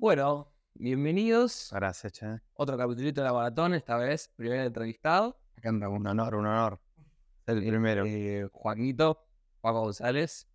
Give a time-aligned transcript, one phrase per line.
[0.00, 1.70] Bueno, bienvenidos.
[1.72, 2.40] Gracias, che.
[2.54, 5.40] Otro capítulo de la maratón, esta vez, primer entrevistado.
[5.56, 6.80] Acá anda, un honor, un honor.
[7.46, 8.04] El primero.
[8.06, 9.26] Eh, Juaco
[9.60, 10.48] González,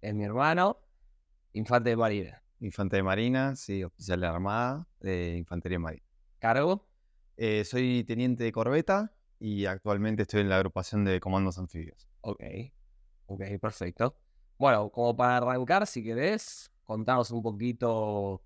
[0.00, 0.80] es mi hermano,
[1.52, 2.42] infante de marina.
[2.58, 6.04] Infante de Marina, sí, oficial de la Armada de Infantería Marina.
[6.40, 6.88] ¿Cargo?
[7.36, 12.08] Eh, soy teniente de corbeta y actualmente estoy en la agrupación de comandos anfibios.
[12.22, 12.42] Ok,
[13.26, 14.16] ok, perfecto.
[14.58, 18.42] Bueno, como para arrancar, si querés, contanos un poquito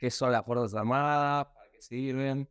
[0.00, 2.48] qué son las Fuerzas Armadas, para qué sirven.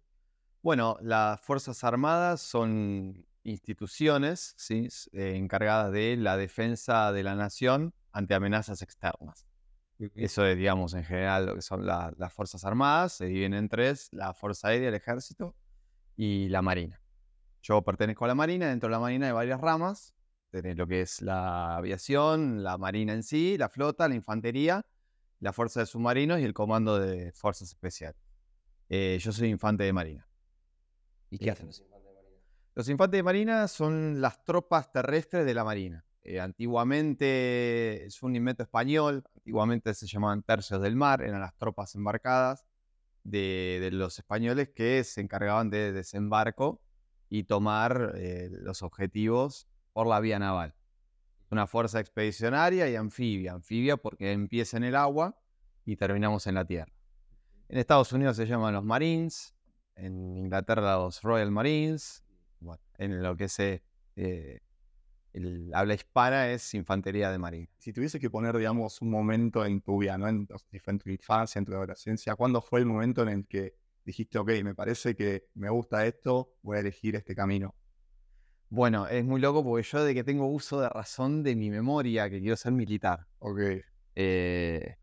[0.62, 4.56] Bueno, las Fuerzas Armadas son instituciones
[5.14, 9.48] eh, encargadas de la defensa de la nación ante amenazas externas.
[10.16, 13.14] Eso es, digamos, en general lo que son la- las Fuerzas Armadas.
[13.14, 15.56] Se dividen en tres, la Fuerza Aérea, el Ejército
[16.16, 17.02] y la Marina.
[17.62, 20.14] Yo pertenezco a la Marina, dentro de la Marina hay varias ramas.
[20.52, 24.86] Tenés lo que es la aviación, la Marina en sí, la flota, la infantería,
[25.40, 28.22] la Fuerza de Submarinos y el Comando de Fuerzas Especiales.
[28.90, 30.28] Eh, yo soy infante de Marina.
[31.30, 32.42] ¿Y qué hacen los infantes de marina?
[32.76, 36.06] Los infantes de marina son las tropas terrestres de la marina.
[36.24, 41.96] Eh, antiguamente es un invento español, antiguamente se llamaban tercios del mar, eran las tropas
[41.96, 42.66] embarcadas
[43.24, 46.82] de, de los españoles que se encargaban de desembarco
[47.30, 50.76] y tomar eh, los objetivos por la vía naval.
[51.52, 53.54] Una fuerza expedicionaria y anfibia.
[53.54, 55.40] Anfibia porque empieza en el agua
[55.86, 56.94] y terminamos en la tierra.
[57.68, 59.56] En Estados Unidos se llaman los Marines,
[59.96, 62.24] en Inglaterra los Royal Marines,
[62.98, 63.84] en lo que es eh,
[64.16, 64.60] eh,
[65.34, 67.68] el habla hispana es infantería de marina.
[67.78, 70.28] Si tuviese que poner, digamos, un momento en tu vida, ¿no?
[70.28, 74.40] En, en tu infancia, en tu adolescencia, ¿cuándo fue el momento en el que dijiste,
[74.40, 77.76] ok, me parece que me gusta esto, voy a elegir este camino?
[78.70, 82.30] Bueno, es muy loco porque yo de que tengo uso de razón de mi memoria,
[82.30, 83.60] que quiero ser militar, Ok,
[84.16, 84.98] eh,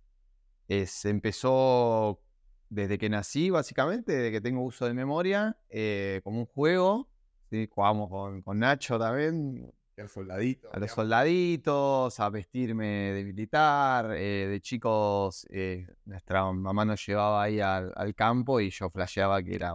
[0.69, 2.21] es, empezó
[2.69, 7.09] desde que nací, básicamente, desde que tengo uso de memoria, eh, como un juego.
[7.51, 7.69] ¿sí?
[7.73, 10.69] Jugábamos con, con Nacho también, el soldadito.
[10.69, 10.95] a los digamos.
[10.95, 14.13] soldaditos, a vestirme de militar.
[14.17, 19.43] eh, de chicos, eh, nuestra mamá nos llevaba ahí al, al campo y yo flasheaba
[19.43, 19.75] que era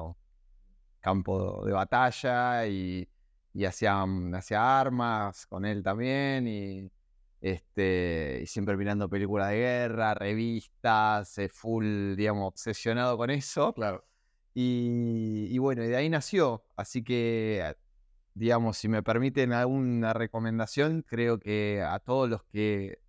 [1.00, 3.08] campo de batalla y,
[3.54, 6.48] y hacía, mm, hacía armas con él también.
[6.48, 6.92] Y,
[7.42, 13.74] este, y siempre mirando películas de guerra, revistas, eh, full, digamos, obsesionado con eso.
[13.74, 14.06] Claro.
[14.54, 16.66] Y, y bueno, y de ahí nació.
[16.76, 17.78] Así que, a-
[18.34, 23.00] digamos, si me permiten alguna recomendación, creo que a todos los que,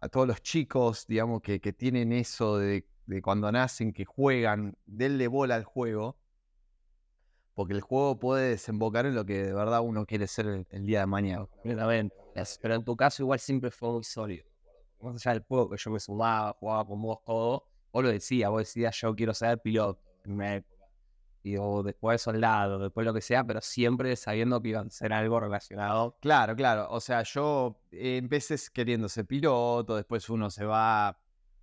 [0.00, 4.76] a todos los chicos, digamos, que, que tienen eso de, de cuando nacen, que juegan,
[4.86, 6.18] denle bola al juego,
[7.54, 10.86] porque el juego puede desembocar en lo que de verdad uno quiere ser el, el
[10.86, 11.46] día de mañana.
[11.62, 14.44] Pero en tu caso igual siempre fue muy sólido.
[15.00, 18.50] Más allá del juego que yo me sumaba, jugaba con vos todo, vos lo decías,
[18.50, 20.74] vos decías yo quiero ser piloto en una época.
[21.42, 25.12] Y o después soldado, después lo que sea, pero siempre sabiendo que iban a ser
[25.12, 26.16] algo relacionado.
[26.20, 26.88] Claro, claro.
[26.90, 31.18] O sea, yo eh, empecé queriendo ser piloto, después uno se va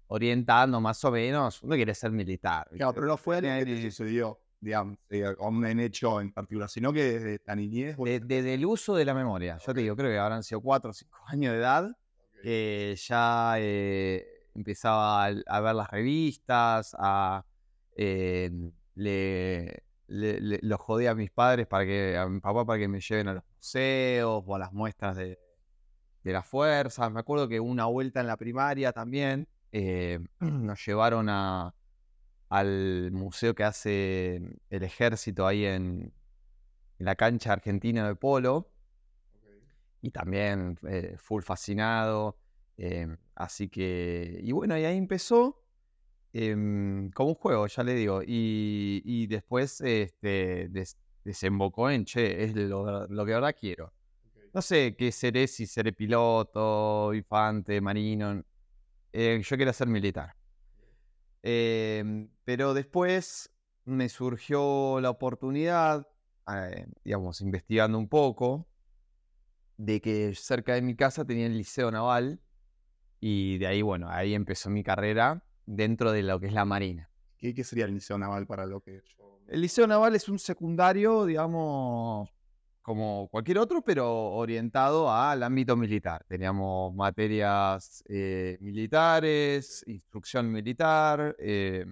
[0.06, 1.64] orientando más o menos.
[1.64, 2.70] Uno quiere ser militar.
[2.70, 6.32] Claro, pero no fue algo que te Eh, sucedió, digamos, eh, con un hecho en
[6.32, 7.98] particular, sino que desde la niñez.
[7.98, 9.58] Desde el uso de la memoria.
[9.66, 11.92] Yo te digo, creo que habrán sido cuatro o cinco años de edad.
[12.44, 17.46] que ya eh, empezaba a, a ver las revistas, a
[17.96, 18.50] eh,
[18.96, 22.88] le, le- le- los jodía a mis padres para que, a mi papá para que
[22.88, 25.40] me lleven a los museos o a las muestras de,
[26.24, 27.12] de las fuerzas.
[27.12, 31.74] Me acuerdo que una vuelta en la primaria también eh, nos llevaron a,
[32.52, 34.36] al museo que hace
[34.70, 36.14] el ejército ahí en,
[37.00, 38.72] en la cancha argentina de polo
[40.02, 42.38] y también eh, full fascinado.
[42.78, 45.64] em, así que, y bueno, y ahí empezó
[46.34, 48.22] em, como un juego, ya le digo.
[48.26, 53.94] Y, y después este, des- desembocó en, che, es lo, lo que verdad quiero.
[54.54, 58.44] No sé qué seré, si seré piloto, infante, marino.
[59.14, 60.36] eh, yo quiero ser militar.
[61.44, 63.52] Em, pero después
[63.86, 66.08] me surgió la oportunidad,
[66.54, 68.68] eh, digamos, investigando un poco,
[69.78, 72.40] de que cerca de mi casa tenía el liceo naval
[73.20, 77.10] y de ahí, bueno, ahí empezó mi carrera dentro de lo que es la marina.
[77.38, 79.40] ¿Qué, qué sería el liceo naval para lo que yo...
[79.48, 82.30] El liceo naval es un secundario, digamos,
[82.82, 86.26] como cualquier otro, pero orientado al ámbito militar.
[86.28, 91.86] Teníamos materias eh, militares, instrucción militar, eh,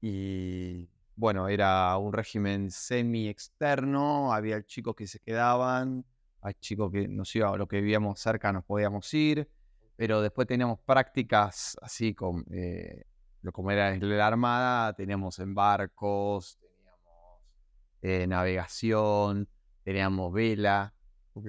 [0.00, 6.04] y bueno, era un régimen semi-externo, había chicos que se quedaban,
[6.42, 9.48] hay chicos que nos iba, lo que vivíamos cerca nos podíamos ir,
[9.96, 12.44] pero después teníamos prácticas así con...
[12.50, 13.04] eh,
[13.52, 17.40] como era la Armada, teníamos en barcos, teníamos
[18.02, 19.48] eh, navegación,
[19.86, 20.92] teníamos vela.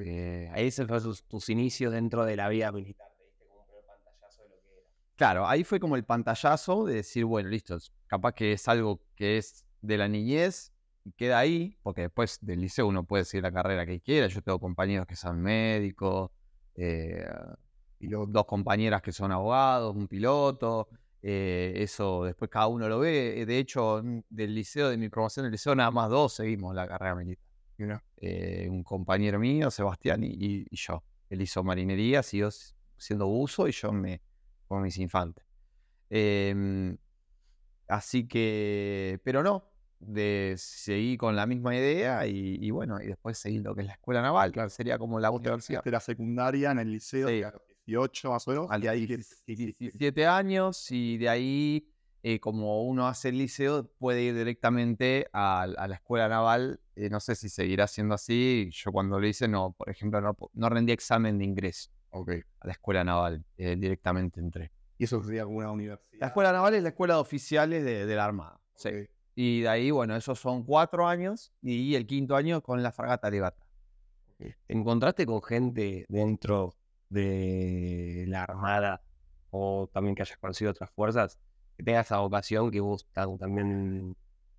[0.06, 3.08] eh, Ahí se fue tus, tus inicios dentro de la vida militar.
[3.18, 4.82] Te diste como un primer pantallazo de lo que era.
[5.16, 9.38] Claro, ahí fue como el pantallazo de decir, bueno, listo, capaz que es algo que
[9.40, 10.72] es de la niñez
[11.04, 14.28] y queda ahí, porque después del liceo uno puede seguir la carrera que quiera.
[14.28, 16.30] Yo tengo compañeros que son médicos,
[16.76, 17.26] eh,
[18.00, 20.88] y lo- dos compañeras que son abogados, un piloto.
[21.24, 23.44] eh, eso después cada uno lo ve.
[23.48, 27.16] De hecho, del liceo, de mi promoción del liceo, nada más dos seguimos la carrera
[27.16, 27.47] militar.
[27.78, 31.04] Mira, Eh, un compañero mío, Sebastián, y, y- y yo.
[31.30, 32.50] Él hizo marinería, siguió
[32.98, 34.22] siendo buzo y yo me
[34.68, 35.46] con mis infantes.
[36.10, 36.98] Em,
[37.88, 43.38] así que, pero no, de, seguí con la misma idea y, y bueno, y después
[43.38, 45.84] seguí lo que es la escuela naval, claro, sería como la universidad.
[45.84, 47.44] de la secundaria en el liceo, Sí.
[47.44, 48.68] a los 18 más o menos.
[48.72, 51.90] A y ahí los que- 17 años y de ahí,
[52.24, 56.80] eh, como uno hace el liceo, puede ir directamente a, a la escuela naval.
[56.98, 58.70] Eh, no sé si seguirá siendo así.
[58.72, 62.72] Yo cuando lo hice, no, por ejemplo, no, no rendí examen de ingreso a la
[62.72, 64.72] escuela naval, eh, directamente entré.
[64.98, 66.20] Y eso sería alguna universidad.
[66.20, 68.60] La escuela naval es la escuela de oficiales de, de la Armada.
[68.74, 68.90] Sí.
[69.36, 73.30] Y de ahí, bueno, esos son cuatro años y el quinto año con la fragata
[73.30, 73.68] Legata.
[74.40, 76.74] ¿Te encontraste con gente dentro
[77.10, 79.04] de la Armada
[79.52, 81.38] o también que hayas conocido otras fuerzas
[81.76, 84.16] que tenga esa vocación que vos también,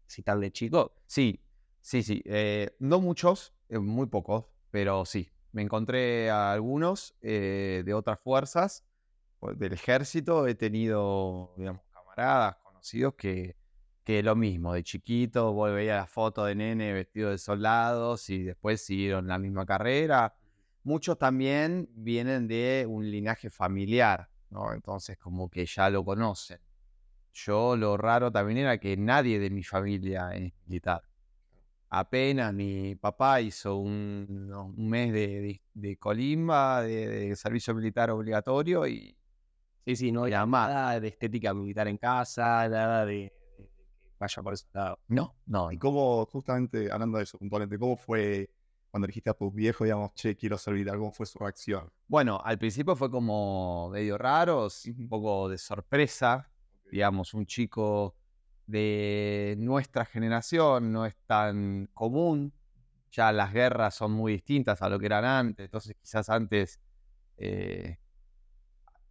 [0.07, 0.95] si tan de chico?
[1.07, 1.41] Sí,
[1.89, 2.23] sí, sí.
[2.27, 5.31] eh, no muchos, eh, muy pocos, pero sí.
[5.53, 8.85] Me encontré a algunos eh, de otras fuerzas,
[9.57, 10.47] del ejército.
[10.47, 13.57] He tenido, digamos, camaradas, conocidos que,
[14.05, 18.43] que lo mismo, de chiquito, vos veías la foto de nene vestido de soldados y
[18.43, 20.35] después siguieron la misma carrera.
[20.83, 24.75] Muchos también vienen de un linaje familiar, ¿no?
[24.75, 26.61] Entonces como que ya lo conocen.
[27.33, 31.08] Yo lo raro también era que nadie de mi familia es militar.
[31.91, 37.75] Apenas mi papá hizo un, no, un mes de, de- de colimba, de, de servicio
[37.75, 39.17] militar obligatorio y
[39.87, 43.71] Sí, sí, no hay nada de estética militar en casa, nada de, que
[44.21, 44.99] vaya por ese lado.
[45.09, 48.51] No, no, Y cómo, justamente hablando de eso puntualmente, ¿cómo fue
[48.91, 50.99] cuando dijiste a tus viejos, digamos, che, quiero ser militar?
[50.99, 51.91] ¿Cómo fue su reacción?
[52.07, 54.69] Bueno, al principio fue como medio raro,
[54.99, 56.51] un poco de sorpresa.
[56.91, 58.18] Digamos, un chico
[58.69, 62.53] de nuestra generación no es tan común.
[63.11, 65.65] Ya las guerras son muy distintas a lo que eran antes.
[65.65, 66.79] Entonces, quizás antes
[67.39, 67.99] eh,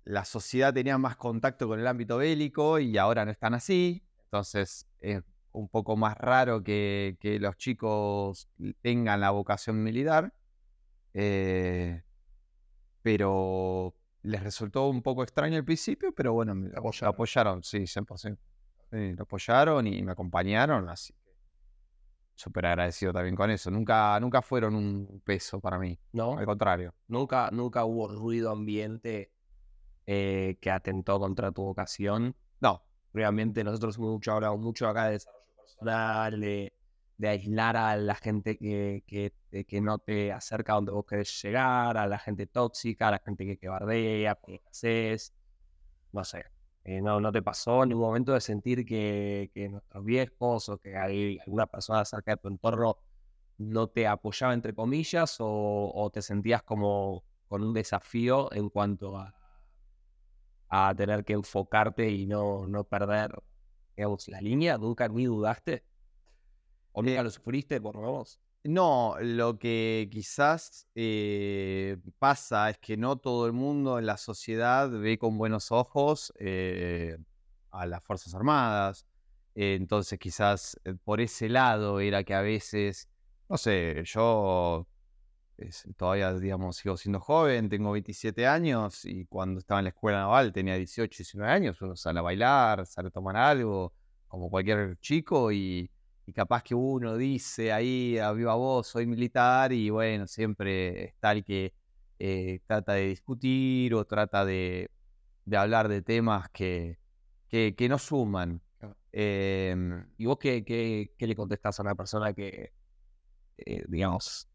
[0.05, 4.05] la sociedad tenía más contacto con el ámbito bélico y ahora no están así.
[4.25, 8.47] Entonces, es un poco más raro que, que los chicos
[8.81, 10.33] tengan la vocación militar.
[11.15, 12.03] Eh,
[13.01, 17.15] pero les resultó un poco extraño al principio, pero bueno, apoyaron.
[17.15, 18.37] apoyaron, sí, 100%.
[18.91, 21.19] Sí, lo apoyaron y me acompañaron, así que
[22.35, 23.71] súper agradecido también con eso.
[23.71, 26.37] Nunca, nunca fueron un peso para mí, ¿No?
[26.37, 26.93] al contrario.
[27.07, 29.31] Nunca, nunca hubo ruido ambiente
[30.05, 32.35] eh, que atentó contra tu vocación.
[32.59, 36.73] No, Realmente nosotros mucho hablamos mucho acá de desarrollo personal, de,
[37.17, 41.05] de aislar a la gente que, que, te- que no te acerca a donde vos
[41.05, 45.33] querés llegar, a la gente tóxica, a la gente que, que bardea, que haces.
[46.11, 46.45] No sé.
[46.87, 50.77] Eh, no, ¿No te pasó en ningún momento de sentir que, que nuestros viejos o
[50.79, 52.97] que hay alguna persona cerca de tu entorno
[53.57, 59.17] no te apoyaba, entre comillas, o, o te sentías como con un desafío en cuanto
[59.17, 59.35] a,
[60.69, 63.31] a tener que enfocarte y no, no perder,
[63.95, 64.77] digamos, la línea?
[64.77, 65.85] ¿Nunca ni dudaste?
[66.91, 68.41] ¿O nunca Eh, lo sufriste, por lo menos?
[68.67, 74.89] No, lo que quizás eh, pasa es que no todo el mundo en la sociedad
[74.89, 77.17] ve con buenos ojos eh,
[77.71, 79.07] a las Fuerzas Armadas.
[79.55, 83.07] Entonces quizás eh, por ese lado era que a veces,
[83.47, 84.85] no sé, yo
[85.95, 90.51] todavía, digamos, sigo siendo joven, tengo 27 años y cuando estaba en la escuela naval
[90.51, 93.93] tenía 18, 19 años, uno sale a bailar, sale a tomar algo,
[94.27, 95.89] como cualquier chico y
[96.27, 101.33] y capaz que uno dice ahí a viva voz, soy militar, y bueno, siempre está
[101.33, 101.73] el que
[102.19, 104.91] eh, trata de discutir o trata de,
[105.45, 106.99] de hablar de temas que,
[107.49, 108.61] que, que no suman.
[109.13, 112.73] Em, ¿Y vos qué, qué, qué le contestás a una persona que,
[113.57, 114.47] eh, digamos,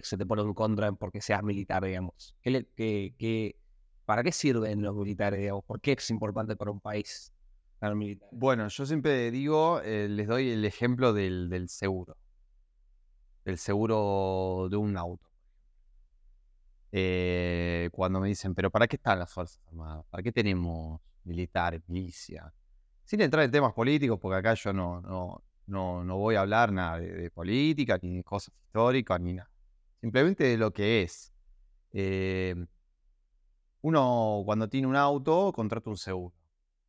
[0.00, 2.36] se te pone en contra porque seas militar, digamos?
[2.42, 3.56] ¿Qué le- qué- qué-
[4.06, 5.64] ¿Para qué sirven los militares, digamos?
[5.66, 7.33] ¿Por qué es importante para un país
[8.30, 12.16] bueno, yo siempre digo, eh, les doy el ejemplo del, seguro,
[13.44, 15.28] del seguro de un auto.
[16.92, 20.04] Eh, cuando me dicen, pero ¿para qué están las Fuerzas Armadas?
[20.10, 22.52] ¿Para qué tenemos militares, milicia?
[23.04, 26.72] sin entrar en temas políticos, porque acá yo no, no, no, no voy a hablar
[26.72, 29.50] nada de, de política, ni de cosas históricas, ni nada.
[30.00, 31.32] Simplemente de lo que es.
[31.92, 32.54] Eh,
[33.82, 36.34] uno cuando tiene un auto contrata un seguro,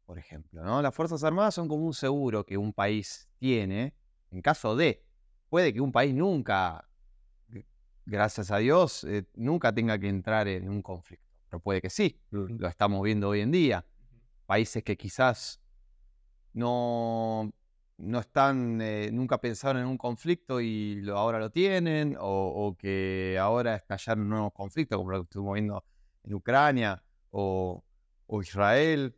[0.05, 0.63] por ejemplo.
[0.63, 0.81] ¿no?
[0.81, 3.93] Las Fuerzas Armadas son como un seguro que un país tiene
[4.31, 5.03] en caso de.
[5.49, 6.87] Puede que un país nunca,
[8.05, 11.25] gracias a Dios, eh, nunca tenga que entrar en un conflicto.
[11.49, 12.19] Pero puede que sí.
[12.31, 13.85] Lo estamos viendo hoy en día.
[14.45, 15.61] Países que quizás
[16.53, 17.51] no,
[17.97, 22.75] no están, eh, nunca pensaron en un conflicto y lo, ahora lo tienen, o, o
[22.75, 25.85] que ahora estallaron nuevos conflictos, como lo que estuvimos viendo
[26.23, 27.83] en Ucrania o,
[28.27, 29.15] o Israel,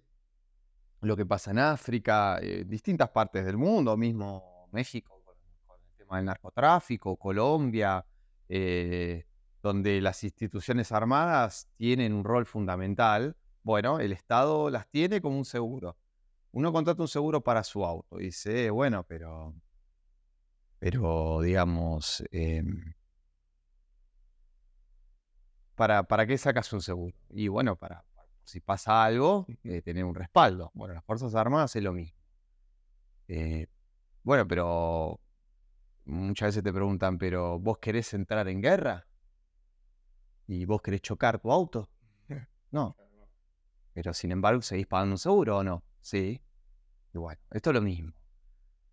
[1.07, 5.35] lo que pasa en África, eh, distintas partes del mundo, mismo México con,
[5.81, 8.05] el tema del narcotráfico, Colombia,
[8.49, 9.25] eh,
[9.63, 13.35] donde las instituciones armadas tienen un rol fundamental.
[13.63, 15.97] Bueno, el Estado las tiene como un seguro.
[16.51, 19.53] Uno contrata un seguro para su auto y dice, bueno, pero,
[20.79, 22.93] pero digamos, em,
[25.75, 27.15] ¿para, ¿para qué sacas un seguro?
[27.29, 28.03] Y bueno, para-
[28.47, 30.71] si pasa algo, eh, tener un respaldo.
[30.73, 32.17] Bueno, las Fuerzas Armadas es lo mismo.
[33.27, 33.67] Eh,
[34.23, 35.19] bueno, pero
[36.05, 39.05] muchas veces te preguntan, pero ¿vos querés entrar en guerra?
[40.47, 41.89] ¿Y vos querés chocar tu auto?
[42.71, 42.95] No.
[43.93, 45.83] Pero sin embargo, ¿seguís pagando un seguro o no?
[45.99, 46.41] Sí.
[47.13, 48.13] Y bueno, esto es lo mismo.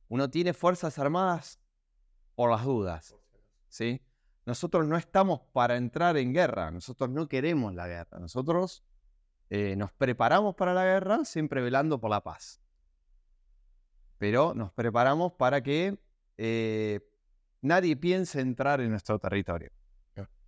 [0.08, 1.60] Uno tiene Fuerzas Armadas
[2.34, 3.14] por las dudas.
[3.68, 4.00] ¿sí?
[4.46, 8.84] Nosotros no estamos para entrar en guerra, nosotros no queremos la guerra, nosotros
[9.50, 12.60] eh, nos preparamos para la guerra siempre velando por la paz.
[14.18, 15.98] Pero nos preparamos para que
[16.38, 17.00] eh,
[17.60, 19.70] nadie piense entrar en nuestro territorio.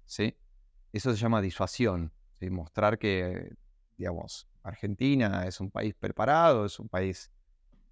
[0.04, 0.36] ¿sí?
[0.92, 2.48] Eso se llama disuasión, ¿sí?
[2.48, 3.54] mostrar que,
[3.96, 7.30] digamos, Argentina es un país preparado, es un país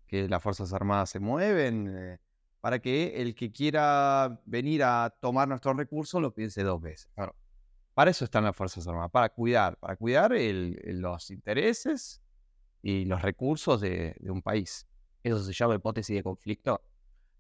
[0.06, 2.18] que las Fuerzas Armadas se mueven, eh,
[2.60, 7.10] para que el que quiera venir a tomar nuestros recursos lo piense dos veces.
[7.14, 7.34] Claro.
[7.94, 12.20] Para eso están las Fuerzas Armadas, para cuidar, para cuidar los intereses
[12.82, 14.86] y los recursos de, un país.
[15.22, 16.82] Eso se llama hipótesis de conflicto.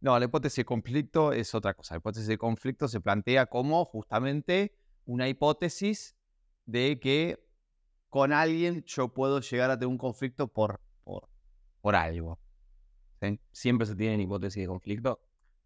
[0.00, 1.94] No, la hipótesis de conflicto es otra cosa.
[1.94, 6.14] La hipótesis de conflicto se plantea como justamente una hipótesis
[6.66, 7.44] de que
[8.08, 11.28] con alguien yo puedo llegar a tener un conflicto por, por,
[11.80, 12.38] por algo.
[13.50, 15.20] Siempre se tienen hipótesis de conflicto.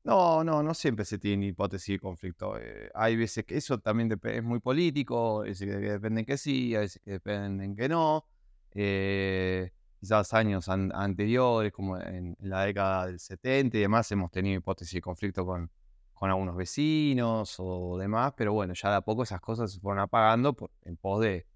[0.08, 2.58] No, no, no siempre se tiene hipótesis de conflicto.
[2.58, 6.74] eh, hay veces que eso también es muy político, hay veces que dependen que sí,
[6.74, 8.24] hay veces que dependen que no.
[8.72, 14.56] eh, quizás años an- anteriores, como en, la década del 70 y demás, hemos tenido
[14.58, 15.70] hipótesis de conflicto con,
[16.14, 20.00] con algunos vecinos o demás, pero bueno, ya de a poco esas cosas se fueron
[20.00, 21.46] apagando por, en pos de,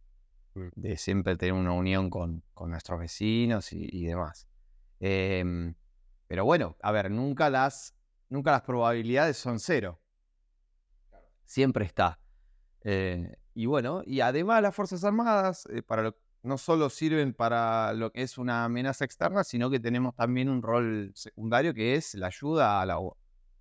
[0.54, 4.46] de siempre tener una unión con, con nuestros vecinos y, y demás.
[5.00, 5.74] Em,
[6.28, 7.94] pero bueno, a ver, nunca las,
[8.32, 10.00] nunca las probabilidades son cero.
[11.44, 12.18] Siempre está.
[12.82, 17.92] Eh, y bueno, y además las Fuerzas Armadas eh, para lo- no solo sirven para
[17.92, 22.14] lo que es una amenaza externa, sino que tenemos también un rol secundario que es
[22.14, 22.98] la ayuda a la,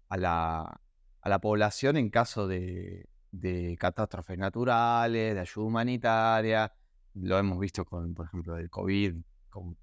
[0.10, 0.82] a la,
[1.22, 6.74] a la población en caso de, de catástrofes naturales, de ayuda humanitaria.
[7.16, 9.16] Lo hemos visto con, por ejemplo, el COVID,
[9.50, 9.78] con-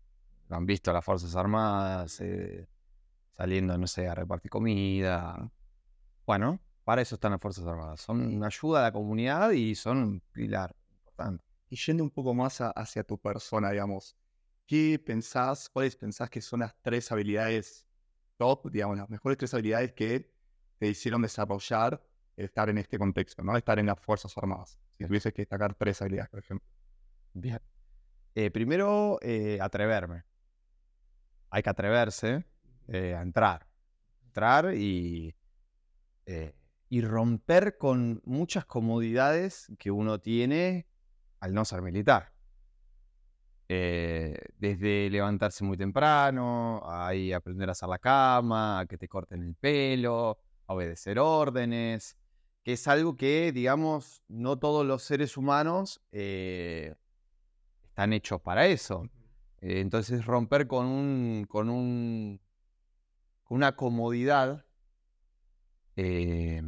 [0.48, 2.66] lo han visto las Fuerzas Armadas eh,
[3.38, 5.50] saliendo, no sé, a repartir comida.
[6.26, 8.00] Bueno, para eso están las Fuerzas Armadas.
[8.00, 11.44] Son una ayuda a la comunidad y son un pilar importante.
[11.70, 14.16] Y yendo un poco más a- hacia tu persona, digamos,
[14.66, 17.86] ¿qué pensás, cuáles pensás que son las tres habilidades
[18.36, 20.32] top, digamos, las mejores tres habilidades que
[20.78, 22.02] te hicieron desarrollar
[22.36, 23.56] estar en este contexto, ¿no?
[23.56, 24.80] Estar en las Fuerzas Armadas.
[24.96, 26.68] Si tuvieses que destacar tres habilidades, por ejemplo.
[27.34, 27.60] Bien.
[28.34, 30.24] Eh, primero, eh, atreverme.
[31.50, 32.44] Hay que atreverse
[32.88, 33.66] eh, a entrar.
[34.24, 35.34] Entrar y,
[36.26, 36.54] eh,
[36.88, 40.86] y romper con muchas comodidades que uno tiene
[41.40, 42.32] al no ser militar.
[43.70, 49.42] Eh, desde levantarse muy temprano, a aprender a hacer la cama, a que te corten
[49.42, 52.16] el pelo, a obedecer órdenes,
[52.64, 56.94] que es algo que, digamos, no todos los seres humanos eh,
[57.84, 59.08] están hechos para eso.
[59.60, 62.40] Eh, entonces romper con un, con un,
[63.48, 64.64] una comodidad
[65.96, 66.62] eh,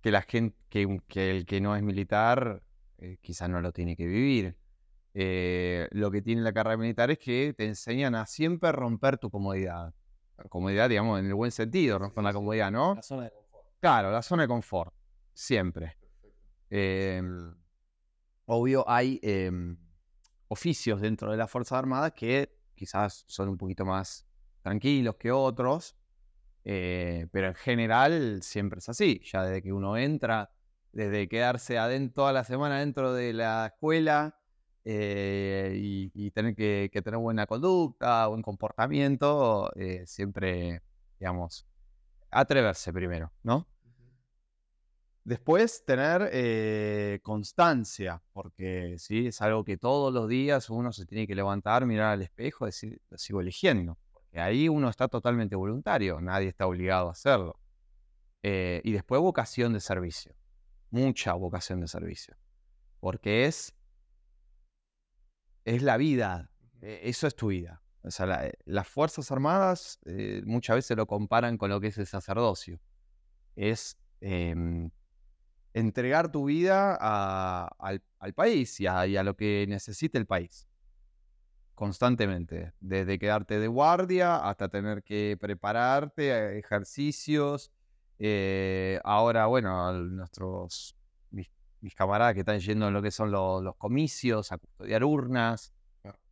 [0.00, 0.56] que la gente,
[1.08, 2.62] que el que no es militar
[2.98, 4.56] eh, quizás no lo tiene que vivir.
[5.14, 9.30] Eh, lo que tiene la carrera militar es que te enseñan a siempre romper tu
[9.30, 9.94] comodidad.
[10.48, 12.94] Comodidad, digamos, en el buen sentido, romper la comodidad, ¿no?
[12.94, 13.66] La zona de confort.
[13.80, 14.94] Claro, la zona de confort,
[15.34, 15.98] siempre.
[16.70, 17.54] Em,
[18.46, 19.76] obvio, hay em,
[20.48, 24.29] oficios dentro de las Fuerzas Armadas que, quizás son un poquito más
[24.62, 25.96] tranquilos que otros,
[26.64, 30.50] eh, pero en general siempre es así, ya desde que uno entra,
[30.92, 34.36] desde quedarse adentro toda la semana dentro de la escuela
[34.84, 40.82] eh, y, tener que, tener buena conducta, buen comportamiento, eh, siempre,
[41.18, 41.66] digamos,
[42.30, 43.66] atreverse primero, ¿no?
[45.24, 49.26] Después tener eh, constancia, porque ¿sí?
[49.28, 52.68] es algo que todos los días uno se tiene que levantar, mirar al espejo y
[52.68, 53.98] decir, lo sigo eligiendo.
[54.30, 57.58] Porque ahí uno está totalmente voluntario, nadie está obligado a hacerlo.
[58.44, 60.36] Eh, y después vocación de servicio,
[60.90, 62.36] mucha vocación de servicio,
[63.00, 63.74] porque es,
[65.64, 66.48] es la vida,
[66.80, 67.82] e, eso es tu vida.
[68.04, 69.98] O sea, eh, las Fuerzas Armadas
[70.44, 72.80] muchas veces lo comparan con lo que es el sacerdocio.
[73.56, 74.90] Es em,
[75.74, 78.00] entregar tu vida al,
[78.36, 80.68] país y a, lo que necesite el país.
[81.80, 82.74] Constantemente.
[82.78, 87.72] Desde quedarte de guardia hasta tener que prepararte, a ejercicios.
[88.18, 90.94] Eh, ahora, bueno, nuestros
[91.30, 91.48] mis,
[91.94, 95.72] camaradas que están yendo en lo que son los, comicios, a custodiar urnas,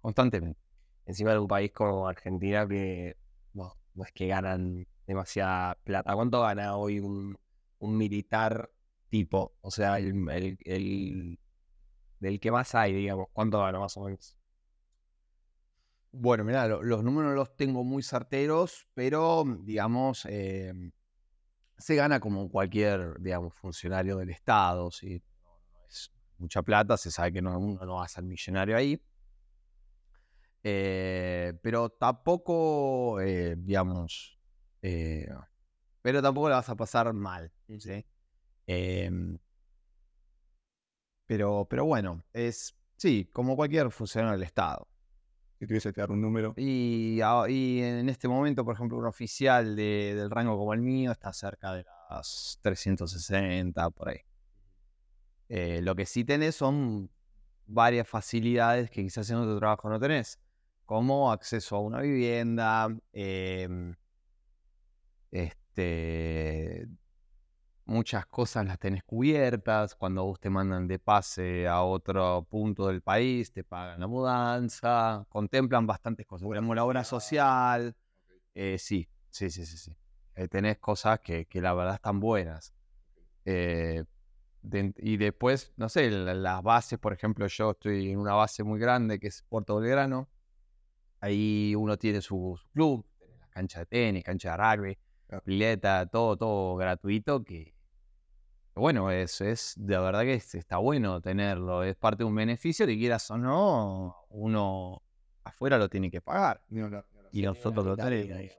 [0.03, 0.61] constantemente.
[1.07, 3.17] Encima de un país como Argentina que
[3.55, 3.75] no,
[4.05, 6.15] es que ganan demasiada plata.
[6.15, 7.39] ¿Cuánto gana hoy un,
[7.79, 8.71] un militar
[9.09, 10.29] tipo, o sea, el,
[10.67, 11.39] el,
[12.21, 14.38] del que más hay, digamos, ¿cuánto gana más o menos?
[16.11, 20.91] Bueno, mira, los números los tengo muy certeros, pero digamos, em,
[21.77, 25.23] se gana como cualquier, digamos, funcionario del Estado, ¿sí?
[25.43, 29.01] no, es mucha plata, se sabe que no, uno no va a ser millonario ahí.
[30.63, 34.39] Eh, pero tampoco, eh, digamos,
[34.83, 35.29] eh,
[36.03, 38.05] pero tampoco la vas a pasar mal, ¿sí?
[38.67, 39.39] Em,
[41.27, 44.89] pero, pero bueno, es, sí, como cualquier funcionario del Estado.
[45.59, 46.55] Si tuviese que dar un número.
[46.57, 51.11] Y, y en este momento, por ejemplo, un oficial de, del rango como el mío
[51.11, 54.21] está cerca de las 360, por ahí.
[55.49, 57.11] Eh, lo que sí tenés son
[57.67, 60.39] varias facilidades que quizás en otro trabajo no tenés,
[60.85, 63.95] como acceso a una vivienda, em,
[65.31, 66.89] este,
[67.89, 73.01] muchas cosas las tenés cubiertas, cuando vos te mandan de pase a otro punto del
[73.01, 76.49] país, te pagan la mudanza, contemplan bastantes cosas.
[76.49, 77.97] Tenemos la obra social,
[78.55, 79.97] eh, sí, sí, sí, sí, sí.
[80.35, 82.75] Eh, tenés cosas que, que, la verdad están buenas.
[83.47, 84.05] Eh,
[84.99, 89.19] y después, no sé, las bases, por ejemplo, yo estoy en una base muy grande
[89.19, 90.29] que es Puerto Belgrano.
[91.21, 93.07] Ahí uno tiene su, club,
[93.41, 94.99] la cancha de tenis, cancha de rugby,
[95.45, 97.78] pileta, todo, todo gratuito que
[98.79, 102.97] bueno, eso es, de verdad que está bueno tenerlo, es parte de un beneficio que
[102.97, 105.03] quieras o no, uno
[105.45, 106.63] afuera lo tiene que pagar.
[107.33, 108.53] y nosotros lo tenemos.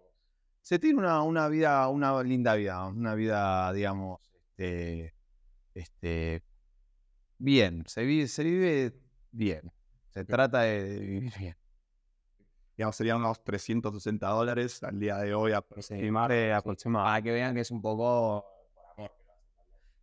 [0.62, 4.20] Se tiene una, una, vida, una linda vida, una vida, digamos,
[4.58, 5.16] este,
[5.74, 6.44] este,
[7.38, 8.94] bien, se vive, se vive
[9.32, 9.72] bien,
[10.10, 11.56] se trata de vivir bien.
[12.78, 16.54] Digamos, serían unos 360 dólares al día de hoy aproximadamente.
[16.94, 18.46] Para que vean que es un poco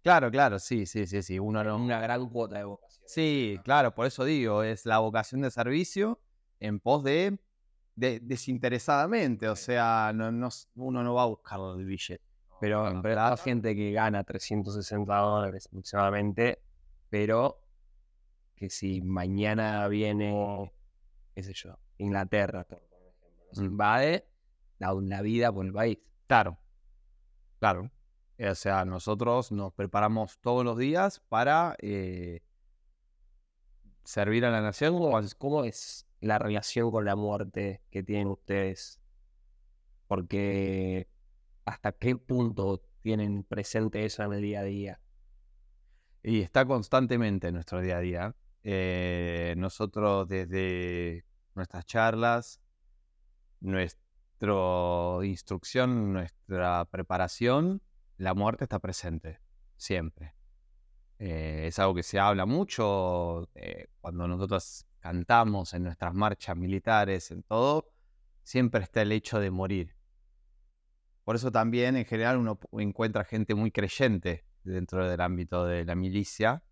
[0.07, 1.37] Claro, claro, sí, sí, sí, sí.
[1.41, 3.03] Uno, una gran cuota de vocación.
[3.09, 6.21] Sí, claro, por eso digo, es la vocación de servicio
[6.61, 7.41] en pos de,
[7.97, 12.23] desinteresadamente, o sea, no, no, uno no va a buscar el billete.
[12.61, 16.63] Pero en verdad hay gente que gana 360 dólares aproximadamente,
[17.11, 17.61] pero
[18.55, 20.73] que si mañana viene,
[21.35, 23.65] qué sé yo, Inglaterra, por ejemplo, nos mm.
[23.65, 24.29] invade,
[24.79, 25.99] da una vida por el país.
[26.29, 26.57] Claro,
[27.59, 27.91] claro.
[28.39, 32.43] O sea, nosotros nos preparamos todos los días para eh,
[34.05, 34.99] servir a la nación.
[35.39, 39.01] ¿Cómo es la relación con la muerte que tienen ustedes?
[40.07, 41.09] Porque
[41.65, 45.01] hasta qué punto tienen presente eso en el día a día.
[46.23, 48.37] Y está constantemente en nuestro día a día.
[48.65, 52.61] Eh, nosotros desde nuestras charlas,
[53.61, 54.05] nuestra
[55.23, 57.81] instrucción, nuestra preparación,
[58.19, 59.41] la muerte está presente,
[59.77, 60.35] siempre.
[61.19, 67.31] Eh, es algo que se habla mucho eh, cuando nosotros cantamos en nuestras marchas militares,
[67.31, 67.91] en todo,
[68.43, 69.97] siempre está el hecho de morir.
[71.25, 75.95] Por eso también en general uno encuentra gente muy creyente dentro del ámbito de la
[75.95, 76.63] milicia,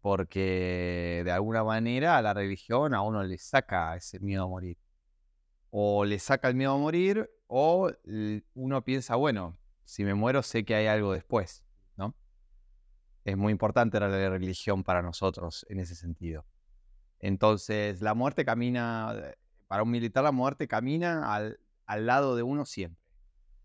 [0.00, 4.78] porque de alguna manera la religión a uno le saca ese miedo a morir.
[5.70, 7.90] O le saca el miedo a morir, o
[8.54, 9.56] uno piensa, bueno,
[9.88, 11.64] si me muero sé que hay algo después,
[11.96, 12.14] ¿no?
[13.24, 16.44] Es muy importante la religión para nosotros en ese sentido.
[17.20, 19.34] Entonces, la muerte camina,
[19.66, 23.02] para un militar la muerte camina al, al lado de uno siempre.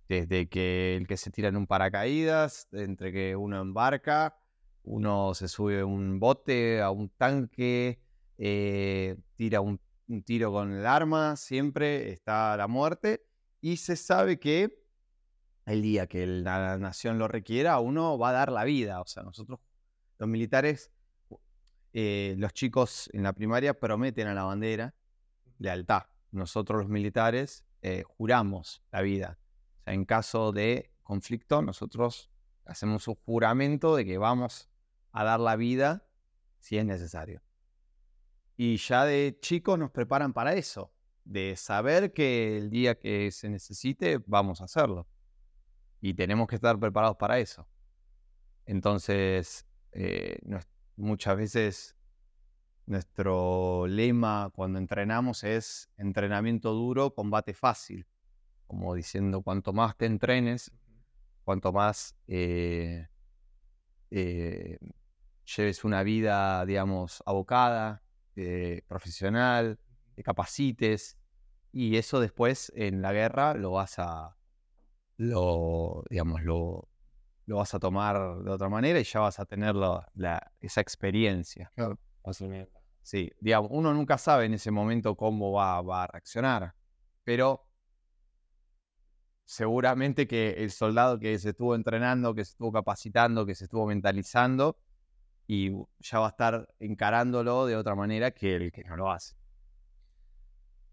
[0.07, 4.37] Desde que el que se tira en un paracaídas, entre que uno embarca,
[4.83, 7.99] uno se sube a un bote, a un tanque,
[8.37, 9.77] eh, tira un
[10.23, 13.25] tiro con el arma, siempre está la muerte.
[13.59, 14.82] Y se sabe que
[15.65, 19.01] el día que la nación lo requiera, uno va a dar la vida.
[19.01, 19.59] O sea, nosotros,
[20.17, 20.91] los militares,
[21.93, 24.93] eh, los chicos en la primaria prometen a la bandera
[25.59, 26.03] lealtad.
[26.31, 29.39] Nosotros los militares eh, juramos la vida.
[29.79, 32.29] O sea, en caso de conflicto, nosotros
[32.65, 34.69] hacemos un juramento de que vamos
[35.11, 36.05] a dar la vida
[36.59, 37.41] si es necesario.
[38.55, 40.93] Y ya de chicos nos preparan para eso,
[41.25, 45.07] de saber que el día que se necesite vamos a hacerlo.
[46.05, 47.65] Y tenemos que estar preparados para eso.
[48.65, 50.37] Entonces, eh,
[50.97, 51.95] muchas veces
[52.85, 58.05] nuestro lema cuando entrenamos es entrenamiento duro, combate fácil.
[58.67, 60.73] Como diciendo, cuanto más te entrenes,
[61.45, 63.07] cuanto más eh,
[64.11, 64.79] eh,
[65.55, 68.03] lleves una vida, digamos, abocada,
[68.89, 69.79] profesional,
[70.15, 71.17] te capacites,
[71.71, 74.35] y eso después en la guerra lo vas a,
[75.17, 76.89] lo, digamos, lo,
[77.45, 81.71] lo vas a tomar de otra manera y ya vas a tener la, esa experiencia.
[81.75, 81.99] Claro.
[83.01, 86.73] Sí, digamos, uno nunca sabe en ese momento cómo va, va a reaccionar,
[87.23, 87.67] pero
[89.45, 93.85] seguramente que el soldado que se estuvo entrenando, que se estuvo capacitando, que se estuvo
[93.85, 94.77] mentalizando,
[95.47, 99.35] y ya va a estar encarándolo de otra manera que el que no lo hace.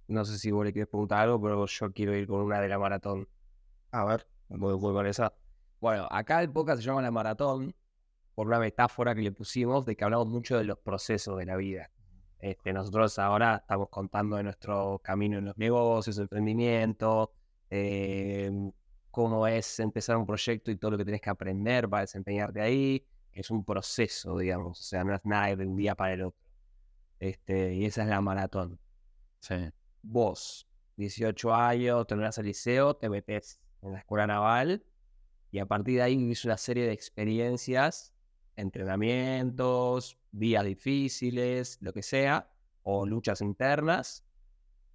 [0.09, 2.69] No sé si vos le quieres preguntar algo, pero yo quiero ir con una de
[2.69, 3.29] la maratón.
[3.93, 5.33] A ver, voy, con esa.
[5.81, 7.75] Bueno, acá el podcast se llama la maratón
[8.35, 11.57] por una metáfora que le pusimos de que hablamos mucho de los procesos de la
[11.57, 11.91] vida.
[12.39, 17.33] Este, nosotros ahora estamos contando de nuestro camino en los negocios, emprendimiento,
[17.69, 18.51] eh,
[19.11, 23.05] cómo es empezar un proyecto y todo lo que tienes que aprender para desempeñarte ahí
[23.33, 26.41] es un proceso, digamos, o sea, no es nada de un día para el otro.
[27.19, 28.79] Este, y esa es la maratón.
[29.41, 29.55] Sí.
[30.03, 34.85] Vos, 18 años, terminás el liceo, te metes en la escuela naval
[35.51, 38.15] y a partir de ahí vivís una serie de experiencias,
[38.57, 42.51] entrenamientos, días difíciles, lo que sea,
[42.83, 44.25] o luchas internas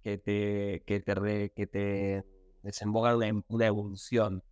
[0.02, 2.24] que te, que te, que te
[2.62, 4.42] desembocan una, una evolución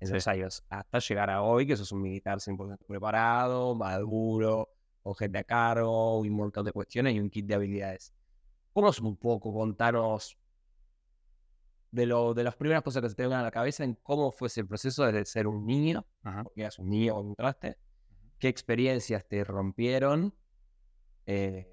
[0.00, 4.68] en esos años, hasta llegar a hoy, que sos un militar 100% preparado, maduro,
[5.02, 8.14] con gente a cargo, un montón de cuestiones y un kit de habilidades.
[8.72, 10.37] ¿Cómo es un poco contaros
[11.90, 14.32] de, lo, de las primeras cosas que se te vengan a la cabeza en cómo
[14.32, 17.78] fue ese proceso de ser un niño, porque eras un niño cuando entraste,
[18.38, 20.34] qué experiencias te rompieron,
[21.26, 21.68] eh,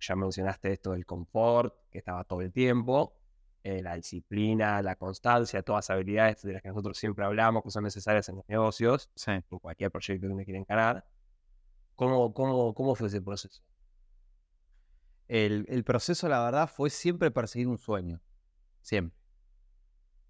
[0.00, 3.16] ya mencionaste esto del confort, que estaba todo el tiempo,
[3.62, 7.70] eh, la disciplina, la constancia, todas las habilidades de las que nosotros siempre hablamos, que
[7.70, 11.06] son necesarias en los negocios, en cualquier proyecto que uno quiera encarar.
[11.94, 13.62] ¿Cómo, cómo, cómo fue ese proceso?
[15.28, 18.20] El, el, proceso, la verdad, fue siempre perseguir un sueño.
[18.80, 19.21] Siempre.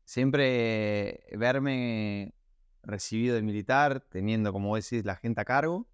[0.04, 2.34] Siempre verme
[2.82, 5.88] recibido de militar, teniendo, como decís, la gente a cargo.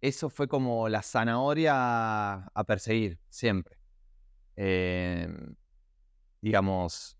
[0.00, 3.78] Eso fue como la zanahoria a perseguir, siempre.
[4.56, 5.28] Eh,
[6.40, 7.16] digamos,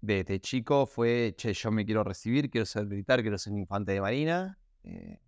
[0.00, 4.00] desde chico fue, che, yo me quiero recibir, quiero ser militar, quiero ser infante de
[4.00, 5.18] marina, eh,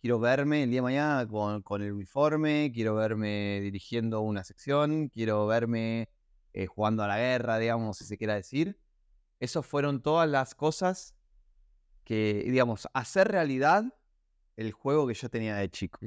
[0.00, 5.46] quiero verme el día de mañana con, el uniforme, quiero verme dirigiendo una sección, quiero
[5.46, 6.08] verme
[6.52, 8.78] eh, jugando a la guerra, digamos, si se quiera decir.
[9.40, 11.14] Esas fueron todas las cosas
[12.04, 13.84] que, digamos, hacer realidad
[14.56, 15.98] el juego que yo tenía de chico.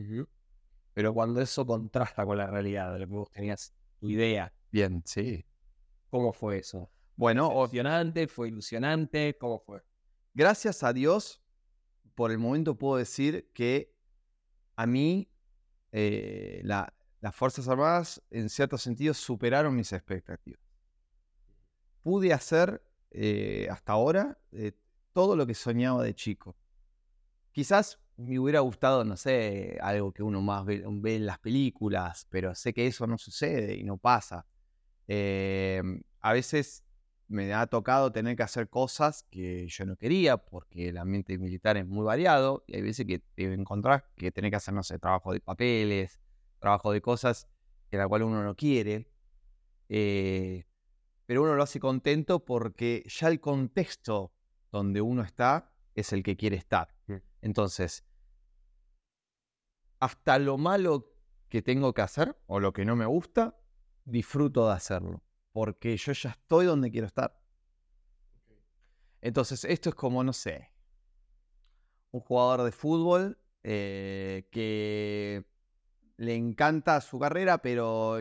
[0.94, 4.52] Pero cuando eso contrasta con la realidad, de lo que vos tenías tu idea.
[4.72, 5.46] Bien, sí.
[6.10, 6.90] ¿Cómo fue eso?
[7.16, 8.28] Bueno, ¿Fue emocionante?
[8.28, 9.38] ¿Fue ilusionante?
[9.38, 9.84] ¿Cómo fue?
[10.34, 11.42] Gracias a Dios,
[12.16, 13.94] por el momento puedo decir que
[14.76, 15.30] a mí
[15.92, 20.62] eh, las Fuerzas Armadas, en cierto sentido, superaron mis expectativas.
[22.02, 24.74] Pude hacer eh, hasta ahora eh,
[25.14, 26.56] todo lo que soñaba de chico.
[27.52, 32.54] Quizás me hubiera gustado, no sé, algo que uno más ve en las películas, pero
[32.54, 34.46] sé que eso no sucede y no pasa.
[35.08, 36.84] Em, a veces
[37.28, 41.78] me ha tocado tener que hacer cosas que yo no quería porque el ambiente militar
[41.78, 45.00] es muy variado y hay veces que te encontrar que tener que hacer, no sé,
[45.00, 46.20] trabajo de papeles,
[46.60, 47.48] trabajo de cosas
[47.90, 49.08] que la cual uno no quiere.
[49.90, 50.66] Eh,
[51.30, 54.34] pero uno lo hace contento porque ya el contexto
[54.72, 56.96] donde uno está es el que quiere estar.
[57.06, 57.18] Mm.
[57.42, 58.04] Entonces,
[60.00, 61.14] hasta lo malo
[61.48, 63.56] que tengo que hacer o lo que no me gusta,
[64.06, 65.22] disfruto de hacerlo.
[65.52, 67.40] porque yo ya estoy donde quiero estar.
[69.22, 70.72] Entonces, esto es como, no sé,
[72.10, 75.46] un jugador de fútbol eh, que
[76.18, 78.20] le encanta su carrera, pero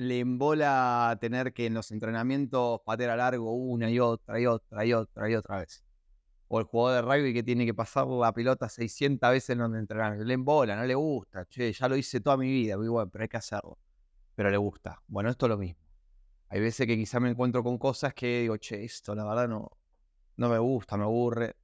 [0.00, 4.86] le embola tener que en los entrenamientos patear a largo una y otra y otra
[4.86, 5.84] y otra y otra vez.
[6.48, 9.78] O el jugador de rugby que tiene que pasar la pelota 600 veces en donde
[9.78, 10.16] entrenar.
[10.16, 11.44] Le embola, no le gusta.
[11.44, 13.78] Che, ya lo hice toda mi vida, muy bueno, pero hay que hacerlo.
[14.34, 15.02] Pero le gusta.
[15.06, 15.82] Bueno, esto es lo mismo.
[16.48, 19.70] Hay veces que quizá me encuentro con cosas que digo, che, esto la verdad no,
[20.36, 21.56] no me gusta, me aburre.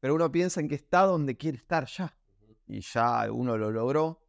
[0.00, 2.18] Pero uno piensa en que está donde quiere estar ya.
[2.66, 4.27] Y ya uno lo logró.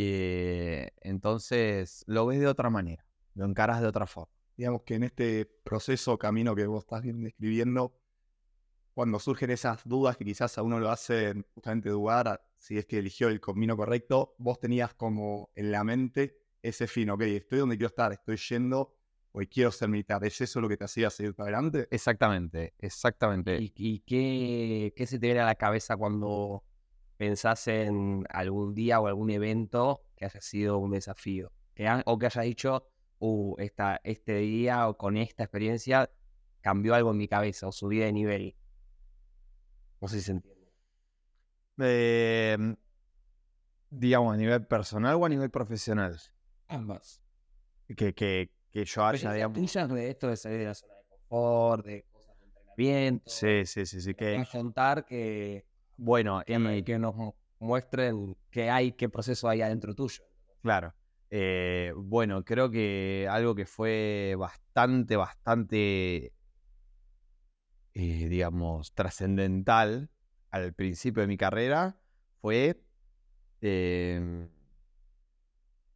[0.00, 4.32] Eh, entonces lo ves de otra manera, lo encaras de otra forma.
[4.56, 7.98] Digamos que en este proceso, camino que vos estás bien describiendo,
[8.94, 12.98] cuando surgen esas dudas que quizás a uno lo hacen justamente dudar si es que
[12.98, 17.76] eligió el camino correcto, vos tenías como en la mente ese fin, ok, estoy donde
[17.76, 18.94] quiero estar, estoy yendo
[19.32, 20.24] hoy quiero ser militar.
[20.24, 21.88] ¿Es eso lo que te hacía seguir para adelante?
[21.90, 23.56] Exactamente, exactamente.
[23.60, 26.64] ¿Y, y qué, qué se te viene a la cabeza cuando
[27.18, 31.52] pensás en algún día o algún evento que haya sido un desafío?
[31.74, 36.10] Que ha- o que hayas dicho, uh, esta, este día o con esta experiencia
[36.62, 38.56] cambió algo en mi cabeza o subí de nivel.
[40.00, 40.72] No sé si se entiende.
[41.80, 42.56] Eh,
[43.90, 46.18] digamos, a nivel personal o a nivel profesional.
[46.68, 47.22] Ambas.
[47.96, 49.72] Que, que, que yo haya, digamos.
[49.94, 53.30] de esto de salir de la zona de confort, de cosas de entrenamiento.
[53.30, 54.14] Sí, sí, sí, sí.
[54.14, 55.64] Que Que, contar que,
[55.98, 60.22] bueno, que, me- que nos mu- muestren qué hay, qué proceso hay adentro tuyo.
[60.62, 60.94] Claro.
[61.30, 66.32] Eh, bueno, creo que algo que fue bastante, bastante,
[67.94, 70.10] eh, digamos, trascendental
[70.50, 72.00] al principio de mi carrera
[72.40, 72.80] fue
[73.60, 74.48] em,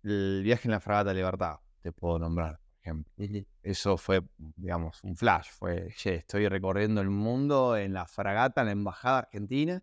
[0.03, 3.13] el viaje en la Fragata Libertad, te puedo nombrar, por ejemplo.
[3.63, 5.49] Eso fue, digamos, un flash.
[5.51, 9.83] Fue, che, estoy recorriendo el mundo en la fragata, en la embajada argentina.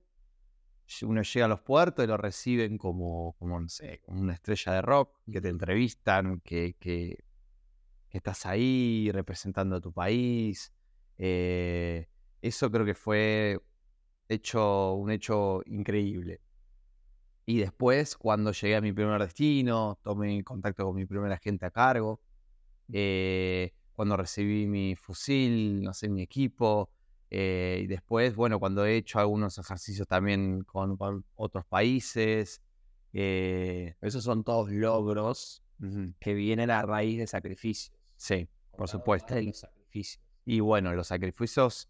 [1.03, 4.73] Uno llega a los puertos y lo reciben como, como no sé, como una estrella
[4.73, 7.23] de rock, que te entrevistan, que, que,
[8.09, 10.73] que estás ahí representando a tu país.
[11.17, 12.07] Eh,
[12.41, 13.59] eso creo que fue
[14.29, 16.41] hecho, un hecho increíble.
[17.45, 21.71] Y después, cuando llegué a mi primer destino, tomé contacto con mi primer agente a
[21.71, 22.21] cargo,
[22.93, 26.91] eh, cuando recibí mi fusil, no sé, mi equipo,
[27.31, 32.61] eh, y después, bueno, cuando he hecho algunos ejercicios también con, con otros países.
[33.13, 35.63] eh, Esos son todos logros
[36.19, 37.95] que vienen a raíz de sacrificios.
[38.15, 39.35] sí, por supuesto.
[39.39, 40.23] Los sacrificios.
[40.45, 41.89] Y bueno, los sacrificios...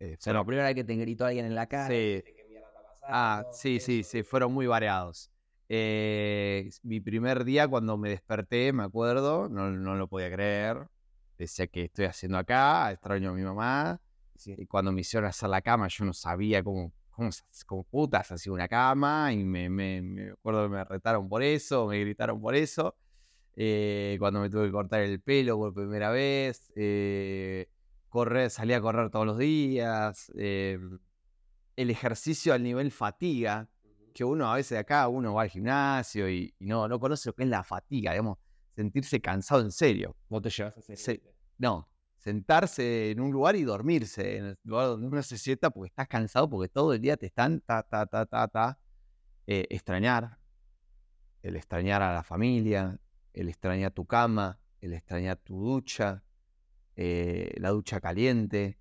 [0.00, 1.88] eh, O sea, lo primero que te gritó alguien en la cara.
[1.88, 2.22] Sí.
[2.24, 2.30] está
[3.08, 4.10] Ah, pasando, sí, sí, eso.
[4.10, 5.30] sí, fueron muy variados.
[5.68, 10.88] Eh, mi primer día cuando me desperté, me acuerdo, no, no lo podía creer.
[11.38, 14.00] Decía que estoy haciendo acá, extraño a mi mamá.
[14.44, 18.30] Y cuando me hicieron hacer la cama, yo no sabía cómo, cómo, se cómo putas
[18.32, 19.32] hacía una cama.
[19.32, 22.96] Y me, me, me acuerdo que me retaron por eso, me gritaron por eso.
[23.56, 26.72] Eh, cuando me tuve que cortar el pelo por primera vez.
[26.76, 27.68] eh,
[28.08, 30.30] correr, salí a correr todos los días.
[30.36, 30.78] eh,
[31.76, 33.68] el ejercicio al nivel fatiga,
[34.14, 37.34] que uno a veces acá, uno va al gimnasio y, y no, no conoce lo
[37.34, 38.38] que es la fatiga, digamos,
[38.74, 40.16] sentirse cansado en serio.
[40.28, 41.12] Vos te llevas a Sí.
[41.12, 41.34] límite.
[41.58, 41.88] No,
[42.26, 46.08] sentarse en un lugar y dormirse en el lugar donde uno se sienta porque estás
[46.08, 48.78] cansado, porque todo el día te están ta, ta, ta, ta, ta.
[49.46, 50.36] Eh, extrañar,
[51.42, 52.98] el extrañar a la familia,
[53.32, 56.24] el extrañar tu cama, el extrañar tu ducha,
[56.96, 58.76] eh, la ducha caliente,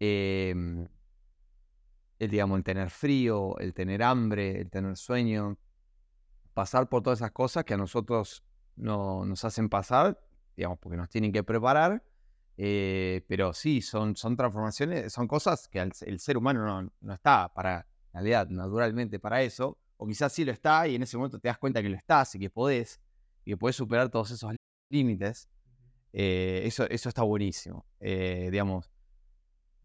[0.00, 0.88] em,
[2.18, 5.56] el, digamos, el tener frío, el tener hambre, el tener sueño,
[6.52, 8.42] pasar por todas esas cosas que a nosotros
[8.74, 10.20] no, nos hacen pasar,
[10.56, 12.02] digamos, porque nos tienen que preparar,
[12.64, 17.52] eh, pero sí, son, son transformaciones, son cosas que el ser humano no, no está
[17.52, 21.40] para, en realidad, naturalmente para eso, o quizás sí lo está y en ese momento
[21.40, 23.00] te das cuenta que lo estás y que podés,
[23.44, 24.54] y que podés superar todos esos
[24.90, 25.48] límites,
[26.12, 27.84] eh, eso, eso está buenísimo.
[27.98, 28.92] Eh, digamos,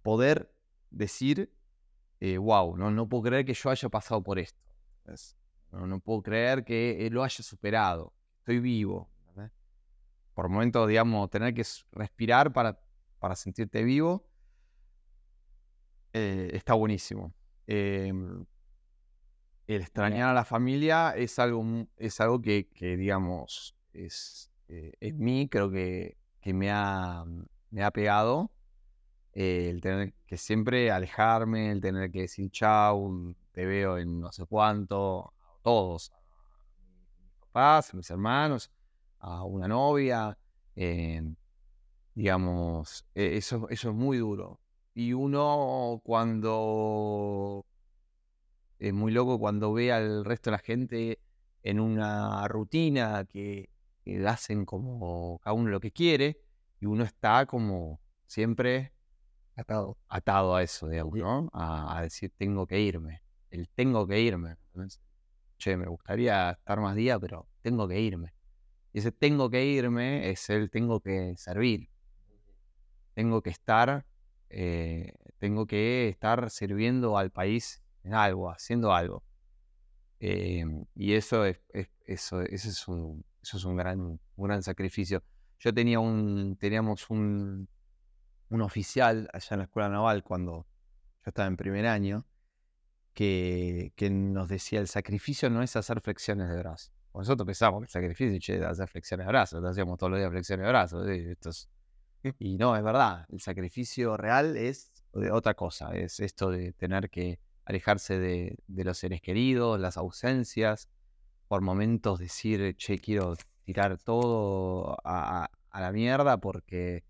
[0.04, 0.54] poder
[0.92, 1.52] decir,
[2.22, 4.62] wow, no, no puedo creer que yo haya pasado por esto.
[5.72, 8.14] No, no puedo creer que lo haya superado.
[8.38, 9.10] Estoy vivo.
[10.38, 12.80] Por momentos, digamos, tener que respirar para,
[13.18, 14.30] para sentirte vivo
[16.14, 17.34] eh, está buenísimo.
[17.66, 18.46] Em,
[19.68, 21.64] el extrañar a la familia es algo,
[21.98, 27.24] es algo que, que, digamos, es eh, en mí, creo que, que me, ha,
[27.72, 28.52] me ha pegado.
[29.34, 34.32] eh, el tener que siempre alejarme, el tener que decir chau, te veo en no
[34.32, 36.20] sé cuánto, a todos, a
[37.24, 38.72] mis papás, a mis hermanos,
[39.20, 40.38] a una novia,
[40.76, 41.22] Eh,
[42.16, 44.60] digamos, e- eso, eso es muy duro.
[44.94, 47.66] Y uno cuando
[48.80, 51.20] es muy loco cuando ve al resto de la gente
[51.64, 53.70] en una rutina que,
[54.04, 56.40] que hacen como cada uno lo que quiere
[56.80, 58.94] y uno está como siempre
[59.56, 59.98] Atado.
[60.10, 61.50] atado a eso, digamos, ¿no?
[61.54, 64.56] A, a decir tengo que irme, el tengo que irme.
[65.58, 68.34] Che, me gustaría estar más días, pero tengo que irme.
[68.98, 71.90] Ese tengo que irme es el tengo que servir.
[73.14, 74.06] Tengo que estar,
[74.50, 79.24] eh, tengo que estar sirviendo al país en algo, haciendo algo.
[80.20, 85.24] Eh, y eso es, es- eso, es un, eso es un gran, un gran sacrificio.
[85.60, 87.70] Yo tenía un, teníamos un,
[88.50, 90.68] un oficial allá en la escuela naval cuando
[91.26, 92.26] yo estaba en primer año
[93.14, 96.94] que, que nos decía el sacrificio no es hacer flexiones de brazos.
[97.18, 100.64] Nosotros pensábamos que el sacrificio che, hacer flexiones de brazos, hacíamos todos los días flexiones
[100.66, 101.08] de brazos.
[101.08, 101.70] esto es-
[102.40, 104.92] Y no, es verdad, el sacrificio real es
[105.32, 110.90] otra cosa, es esto de tener que alejarse de, de los seres queridos, las ausencias,
[111.48, 117.04] por momentos decir, che, quiero tirar todo a, la mierda porque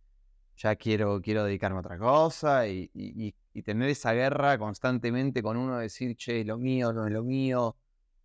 [0.57, 5.41] ya quiero, quiero dedicarme a otra cosa y, y- y- y tener esa guerra constantemente
[5.41, 7.75] con uno, decir, che, lo mío, no es lo mío,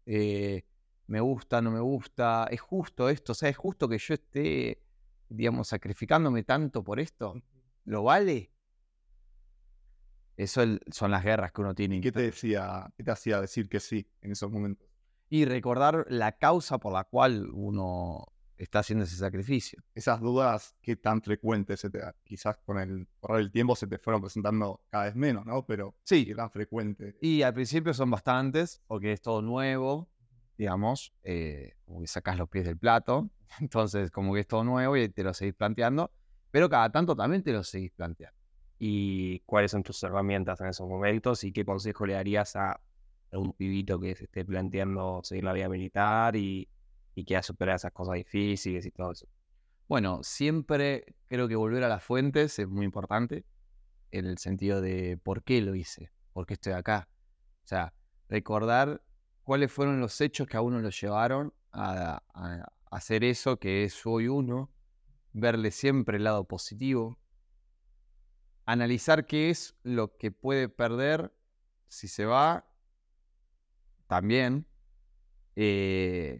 [0.07, 0.65] eh,
[1.07, 4.83] me gusta, no me gusta, es justo esto, o sea, es justo que yo esté,
[5.29, 7.35] digamos, sacrificándome tanto por esto,
[7.85, 8.51] ¿lo vale?
[10.37, 11.97] Eso el- son las guerras que uno tiene.
[11.97, 14.89] ¿Y qué te decía, qué te hacía decir que sí en esos momentos?
[15.29, 19.83] Y recordar la causa por la cual uno está haciendo ese sacrificio.
[19.95, 22.01] Esas dudas, ¿qué tan frecuentes se te?
[22.25, 25.67] Quizás con el correr del tiempo se te fueron presentando cada vez menos, ¿no?
[25.67, 26.25] Pero Sí.
[26.25, 27.17] ¿qué tan frecuente?
[27.21, 30.09] Y al principio son bastantes, porque es todo nuevo,
[30.57, 34.97] digamos, eh, como que sacas los pies del plato, entonces como que es todo nuevo
[34.97, 36.11] y te lo seguís planteando,
[36.51, 38.37] pero cada tanto también te lo seguís planteando.
[38.79, 41.45] ¿Y cuáles son tus herramientas en esos momentos?
[41.45, 42.81] ¿Y qué consejo le darías a
[43.33, 46.69] un pibito que se esté planteando seguir la vida militar y,
[47.15, 49.27] y quiera superar esas cosas difíciles y todo eso?
[49.89, 53.45] Bueno, siempre creo que volver a las fuentes es muy importante,
[54.11, 57.09] en el sentido de por qué lo hice, por qué estoy acá.
[57.65, 57.95] O sea,
[58.29, 59.03] recordar
[59.43, 63.85] cuáles fueron los hechos que a uno lo llevaron a, a- a hacer eso que
[63.85, 64.71] es hoy uno,
[65.33, 67.19] verle siempre el lado positivo,
[68.67, 71.33] analizar qué es lo que puede perder
[71.89, 72.67] si se va
[74.07, 74.67] también,
[75.57, 76.39] eh,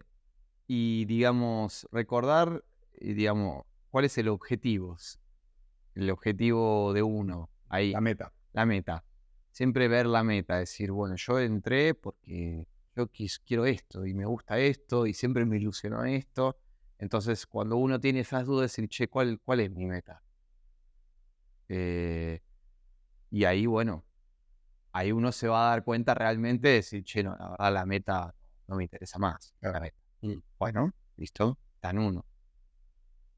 [0.67, 2.63] y digamos, recordar,
[2.99, 4.97] y, digamos, cuál es el objetivo,
[5.95, 8.31] el objetivo de uno ahí La meta.
[8.53, 9.05] la meta.
[9.51, 14.25] Siempre ver la meta, decir, bueno, yo entré porque yo quis- quiero esto y me
[14.25, 16.57] gusta esto y siempre me ilusionó esto.
[16.99, 20.23] Entonces, cuando uno tiene esas dudas, decir, che, ¿cuál, cuál es mi meta?
[21.69, 22.41] Eh,
[23.31, 24.05] y ahí, bueno,
[24.93, 27.85] ahí uno se va a dar cuenta realmente de decir, che, no, la verdad la
[27.85, 28.35] meta
[28.67, 29.55] no me interesa más.
[29.61, 29.97] la meta.
[30.59, 32.25] Bueno, listo, tan uno.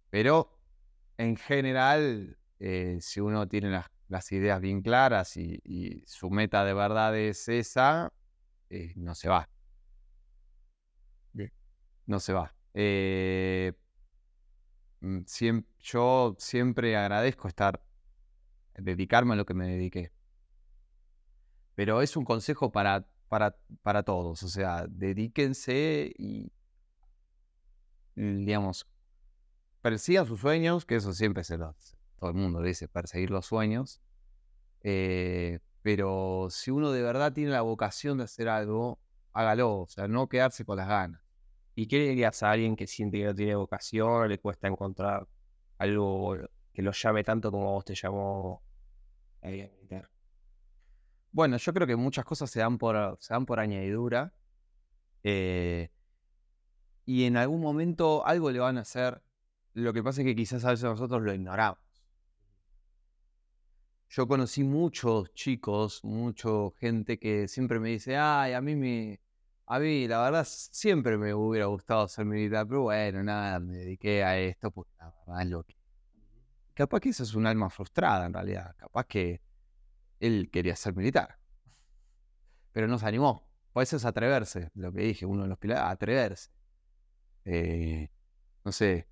[0.09, 0.59] Pero
[1.17, 6.63] en general, eh, si uno tiene las, las ideas bien claras y, y su meta
[6.65, 8.11] de verdad es esa,
[8.69, 9.49] eh, no se va.
[12.07, 12.53] No se va.
[12.73, 13.73] Eh,
[14.99, 15.21] mm,
[15.79, 17.83] yo siempre agradezco estar,
[18.77, 20.11] dedicarme a lo que me dediqué.
[21.73, 24.43] Pero es un consejo para, para, para todos.
[24.43, 26.51] O sea, dedíquense y,
[28.15, 28.87] mm, digamos,
[29.81, 34.01] persigan sus sueños, que eso siempre se los, todo el mundo dice, perseguir los sueños.
[34.81, 38.99] Eh, pero si uno de verdad tiene la vocación de hacer algo,
[39.33, 41.21] hágalo, o sea, no quedarse con las ganas.
[41.75, 45.27] ¿Y qué le dirías a alguien que siente que no tiene vocación, le cuesta encontrar
[45.77, 46.37] algo
[46.73, 48.63] que lo llame tanto como a vos te llamó
[49.43, 50.09] militar?
[51.31, 54.33] Bueno, yo creo que muchas cosas se dan por, se dan por añadidura.
[55.23, 55.91] eh,
[57.05, 59.21] y en algún momento algo le van a hacer.
[59.73, 61.84] Lo que pasa es que quizás a veces nosotros lo ignoramos.
[64.09, 66.49] Yo conocí muchos chicos, mucha
[66.79, 69.19] gente que siempre me dice, ay, a mí me.
[69.67, 74.23] A mí, la verdad, siempre me hubiera gustado ser militar, pero bueno, nada, me dediqué
[74.23, 75.75] a esto porque la verdad lo que.
[76.75, 78.75] Capaz que eso es un alma frustrada en realidad.
[78.77, 79.41] Capaz que
[80.19, 81.37] él quería ser militar.
[82.71, 83.47] Pero no se animó.
[83.73, 86.49] Por eso es atreverse, lo que dije, uno de los pilares, atreverse.
[87.45, 88.09] Eh,
[88.65, 89.07] no sé.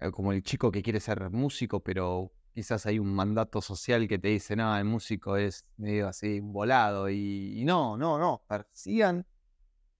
[0.00, 4.18] eh, Como el chico que quiere ser músico, pero quizás hay un mandato social que
[4.18, 7.08] te dice, no, el músico es medio así, volado.
[7.08, 8.44] Y, no, no, no.
[8.46, 9.26] Persigan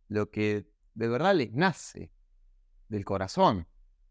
[0.08, 2.12] lo que de verdad les nace
[2.88, 3.66] del corazón.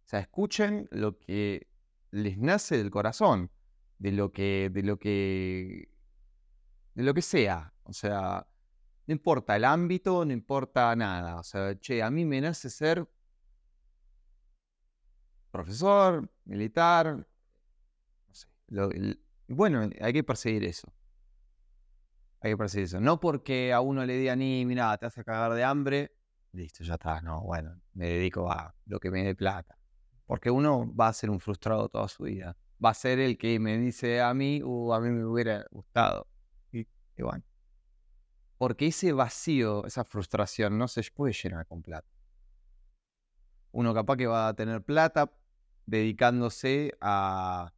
[0.06, 1.68] sea, escuchen lo que
[2.10, 3.52] les nace del corazón,
[4.00, 5.93] de lo que, de lo que,
[6.95, 7.72] de lo que sea.
[7.84, 8.47] O sea,
[9.06, 11.36] no importa el ámbito, no importa nada.
[11.36, 13.08] O sea, che, a mí me nace ser
[15.52, 17.29] profesor, militar.
[19.47, 20.91] Bueno, hay que perseguir eso.
[22.41, 23.01] Hay que perseguir eso.
[23.01, 26.15] No porque a uno le digan, ni, mira, te hace cagar de hambre,
[26.53, 27.22] listo, ya está.
[27.22, 29.78] No, bueno, me dedico a lo que me dé plata.
[30.26, 32.55] Porque uno va a ser un frustrado toda su vida.
[32.84, 36.28] Va a ser el que me dice a mí, uh, a mí me hubiera gustado.
[36.72, 36.86] Y
[37.22, 37.43] bueno.
[38.57, 42.09] Porque ese vacío, esa frustración, no se puede llenar con plata.
[43.72, 45.32] Uno capaz que va a tener plata
[45.86, 47.74] dedicándose a,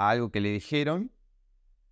[0.00, 1.12] a algo que le dijeron,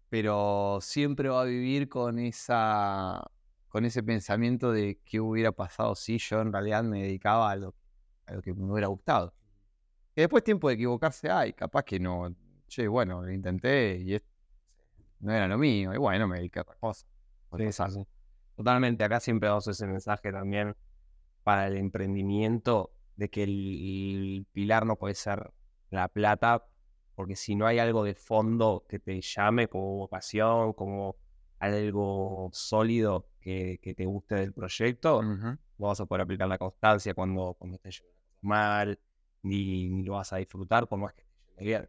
[0.09, 3.30] pero siempre va a vivir con esa
[3.68, 7.74] con ese pensamiento de qué hubiera pasado si yo en realidad me dedicaba a lo,
[8.26, 9.34] a lo que me hubiera gustado.
[10.14, 12.34] Que después tiempo de equivocarse hay, capaz que no,
[12.68, 14.24] che, bueno, lo intenté y es-
[15.20, 17.06] no era lo mío, y bueno, me dediqué a otra cosa.
[17.88, 18.00] Sí.
[18.56, 20.76] Totalmente, acá siempre damos ese mensaje también
[21.44, 25.52] para el emprendimiento de que el, el pilar no puede ser
[25.90, 26.66] la plata,
[27.19, 31.16] porque si no hay algo de fondo que te llame como vocación, como
[31.59, 37.14] algo sólido que, que te guste del proyecto, no vas a poder aplicar la constancia
[37.14, 39.01] cuando, cuando esté yendo las cosas mal,
[39.43, 41.89] ni, ni lo vas a disfrutar por más que esté yendo bien.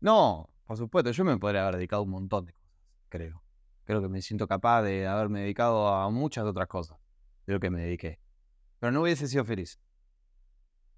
[0.00, 2.70] No, por supuesto, yo me podría haber dedicado a un montón de cosas,
[3.08, 3.42] creo.
[3.84, 6.98] Creo que me siento capaz de haberme dedicado a muchas otras cosas
[7.46, 8.20] de lo que me dediqué.
[8.78, 9.80] Pero no hubiese sido feliz.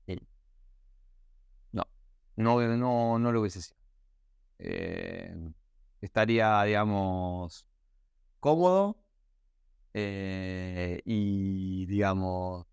[0.07, 0.20] Y-
[1.72, 1.85] No,
[2.41, 3.78] no, no, no lo hubiese sido.
[4.59, 5.34] Eh,
[6.01, 7.66] estaría, digamos,
[8.41, 8.97] cómodo
[9.95, 12.66] eh, y, digamos,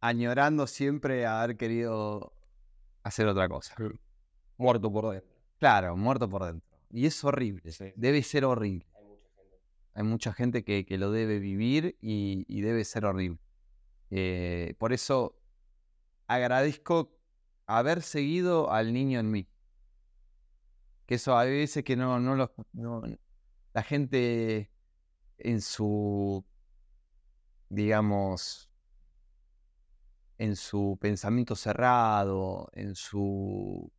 [0.00, 2.32] añorando siempre haber querido
[3.02, 3.74] hacer otra cosa.
[4.56, 5.30] Muerto por dentro.
[5.58, 6.68] Claro, muerto por dentro.
[6.90, 7.92] Y es horrible, Sí.
[7.96, 8.86] debe ser horrible.
[8.94, 9.58] Hay mucha gente.
[9.94, 13.38] Hay mucha gente que, que lo debe vivir y, y debe ser horrible.
[14.10, 15.34] Eh, por eso
[16.26, 17.17] agradezco
[17.68, 19.48] haber seguido al niño en mí.
[21.06, 23.02] Que eso hay veces que no, no lo- no-
[23.74, 24.70] la gente
[25.38, 26.44] en su,
[27.70, 28.68] digamos,
[30.38, 33.90] en su pensamiento cerrado, en su,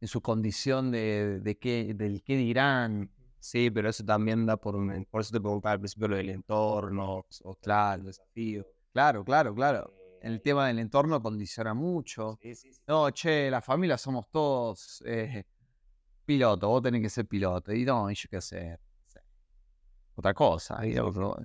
[0.00, 4.76] en su condición de, de qué, del qué dirán, Sí, pero eso también da por
[4.76, 5.06] un...
[5.10, 8.66] Por eso te preguntaba al principio lo del entorno, o claro, el desafío.
[8.92, 9.94] Claro, claro, claro.
[10.22, 12.38] Eh, El tema del entorno condiciona mucho.
[12.86, 15.44] No, che, la familia somos todos eh,
[16.24, 17.72] pilotos, vos tenés que ser piloto.
[17.72, 18.80] Y no, y yo qué hacer.
[20.14, 20.84] Otra cosa.
[20.86, 21.36] Y otro-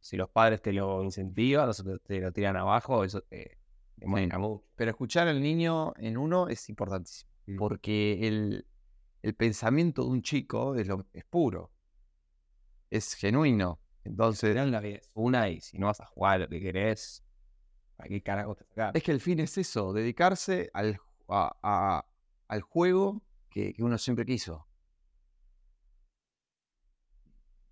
[0.00, 3.58] Si los padres te lo incentivan, los otros te lo tiran abajo, eso te,
[3.98, 4.62] te mucho.
[4.76, 7.30] Pero escuchar al niño en uno es importantísimo.
[7.46, 7.56] Mm.
[7.56, 8.66] Porque el,
[9.22, 11.72] el pensamiento de un chico es, lo, es puro.
[12.90, 13.80] Es genuino.
[14.04, 16.60] Entonces, Al final la vida es una y si no vas a jugar lo que
[16.60, 17.24] querés,
[17.96, 18.56] ¿para qué carajo
[18.94, 22.06] es que el fin es eso, dedicarse al, a- a-
[22.48, 24.66] al juego que, que uno siempre quiso.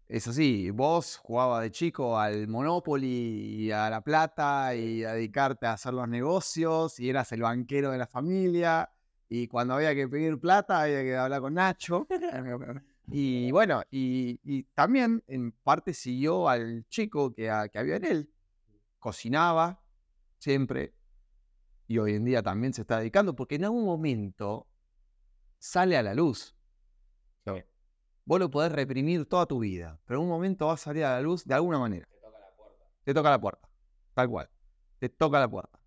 [0.06, 5.66] Es así, vos jugabas de chico al Monopoly y a la plata y a dedicarte
[5.66, 8.90] a hacer los negocios y eras el banquero de la familia
[9.30, 12.06] y cuando había que pedir plata había que hablar con Nacho.
[13.06, 18.30] Y bueno, y, y también en parte siguió al chico que, que había en él.
[18.98, 19.83] Cocinaba
[20.44, 20.94] siempre
[21.86, 24.68] y hoy en día también se está dedicando porque en algún momento
[25.58, 26.54] sale a la luz.
[27.46, 27.52] Sí.
[28.26, 31.14] Vos lo podés reprimir toda tu vida, pero en un momento va a salir a
[31.14, 32.06] la luz de alguna manera.
[32.06, 32.88] Te toca la puerta.
[33.04, 33.68] Te toca la puerta,
[34.14, 34.50] tal cual.
[34.98, 35.80] Te toca la puerta.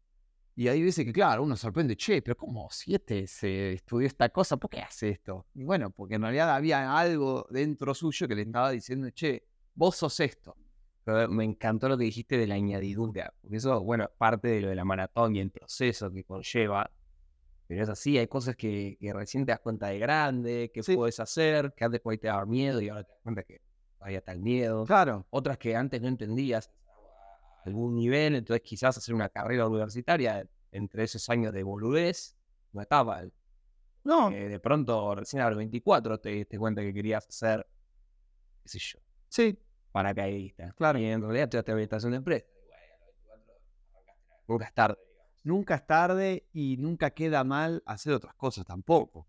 [0.55, 2.67] Y hay veces que, claro, uno sorprende, che, pero ¿cómo?
[2.71, 5.45] Si este se estudió esta cosa, ¿por qué hace esto?
[5.53, 9.95] Y bueno, porque en realidad había algo dentro suyo que le estaba diciendo, che, vos
[9.95, 10.57] sos esto.
[11.07, 14.59] Pero me encantó lo que dijiste de la añadidura, porque eso, bueno, es parte de
[14.59, 16.91] lo de la maratón y el proceso que conlleva.
[17.65, 20.95] Pero es así, hay cosas que, que recién te das cuenta de grande, que Sí.
[20.97, 23.61] puedes hacer, que antes por ahí te daba miedo y ahora te das cuenta que
[24.05, 24.83] está el miedo.
[24.83, 30.45] Claro, Otras que antes no entendías a algún nivel, entonces quizás hacer una carrera universitaria
[30.73, 32.35] entre esos años de boludez
[32.73, 33.23] no estaba.
[34.03, 37.65] no, Eh, de pronto, recién a los 24 te diste cuenta que querías hacer,
[38.63, 38.99] qué sé yo,
[39.29, 39.57] sí,
[39.97, 40.71] paracaidista.
[40.73, 40.99] Claro.
[40.99, 42.49] Y en realidad estudiaste administración de empresas.
[42.51, 44.43] Y bueno, a los 24 arrancaste.
[44.47, 44.97] Nunca es tarde,
[45.43, 49.27] nunca es tarde y nunca queda mal hacer otras cosas tampoco.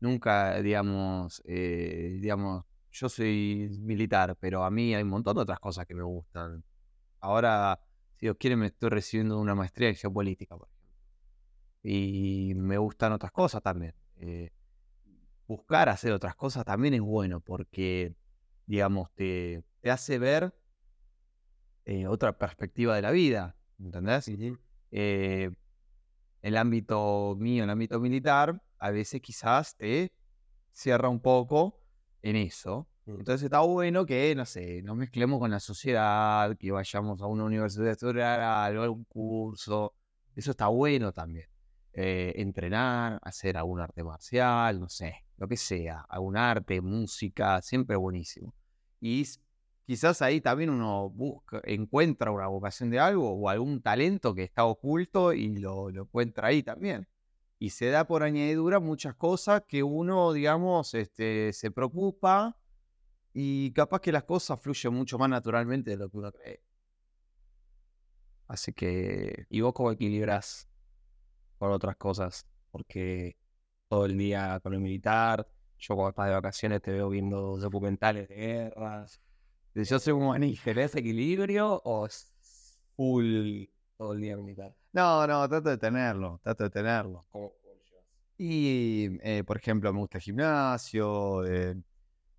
[0.00, 5.60] Nunca, digamos, eh, digamos, yo soy militar, pero a mí hay un montón de otras
[5.60, 6.64] cosas que me gustan.
[7.20, 7.78] Ahora,
[8.16, 10.80] si Dios quiere, me estoy recibiendo una maestría en geopolítica, por ejemplo.
[11.82, 13.94] y me gustan otras cosas también.
[14.16, 14.52] Eh,
[15.46, 18.14] buscar hacer otras cosas también es bueno porque,
[18.66, 20.54] digamos, te, te hace ver
[21.84, 24.30] eh, otra perspectiva de la vida, ¿entendés?
[24.90, 25.50] Eh,
[26.42, 30.12] el ámbito mío, el ámbito militar, a veces quizás te
[30.72, 31.80] cierra un poco
[32.22, 32.88] en eso.
[33.06, 33.18] Mm.
[33.18, 37.44] Entonces está bueno que, no sé, nos mezclemos con la sociedad, que vayamos a una
[37.44, 39.94] universidad a estudiar algo, algún curso.
[40.36, 41.46] Eso está bueno también.
[41.92, 47.96] Eh, entrenar, hacer algún arte marcial, no sé, lo que sea, algún arte, música, siempre
[47.96, 48.54] buenísimo.
[49.00, 49.26] Y
[49.86, 54.66] quizás ahí también uno busca, encuentra una vocación de algo o algún talento que está
[54.66, 57.08] oculto y lo, lo encuentra ahí también.
[57.58, 62.58] Y se da por añadidura muchas cosas que uno, digamos, este, se preocupa
[63.32, 66.62] y capaz que las cosas fluyen mucho más naturalmente de lo que uno cree.
[68.46, 70.68] Así que ¿Y vos cómo equilibras
[71.58, 72.46] con otras cosas?
[72.70, 73.38] Porque
[73.90, 78.28] todo el día con el militar, yo cuando estás de vacaciones te veo viendo documentales
[78.28, 79.20] de guerras.
[79.74, 80.56] yo soy un maní.
[80.56, 82.32] ¿Tenés equilibrio o es
[82.94, 83.64] full
[83.96, 84.72] todo el día militar?
[84.92, 87.26] No, no, trato de tenerlo, trato de tenerlo.
[87.30, 87.52] ¿Cómo?
[88.38, 91.74] Y, eh, por ejemplo, me gusta el gimnasio, eh,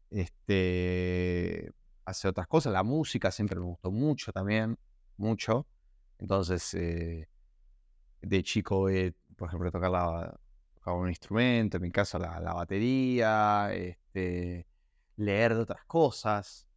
[0.10, 1.70] este,
[2.06, 2.72] hacer otras cosas.
[2.72, 4.80] La música siempre me gustó mucho también,
[5.18, 5.68] mucho.
[6.18, 7.28] Entonces, eh,
[8.22, 10.40] de chico, eh, por ejemplo, tocar la,
[10.82, 14.68] tocaba un instrumento, en mi caso la, la batería, este,
[15.18, 16.68] leer de otras cosas.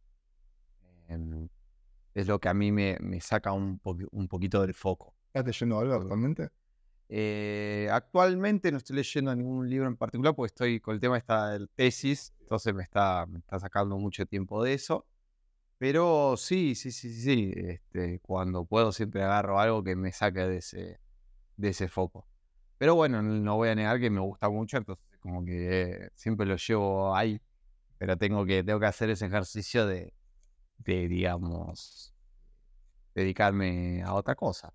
[1.07, 1.47] Em,
[2.15, 5.15] es lo que a mí me, me saca un, poqui- un poquito del foco.
[5.27, 6.49] ¿Estás leyendo algo actualmente?
[7.09, 11.51] Eh, actualmente no estoy leyendo ningún libro en particular porque estoy con el tema esta
[11.51, 15.05] del tesis, entonces me está, me está sacando mucho tiempo de eso.
[15.77, 20.41] Pero sí, sí, sí, sí, sí, este, cuando puedo siempre agarro algo que me saque
[20.41, 20.99] de ese,
[21.57, 22.27] de ese foco.
[22.77, 26.57] Pero bueno, no voy a negar que me gusta mucho, entonces como que siempre lo
[26.57, 27.41] llevo ahí,
[27.97, 30.13] pero tengo que, tengo que hacer ese ejercicio de,
[30.79, 32.13] de, digamos,
[33.13, 34.73] dedicarme a otra cosa.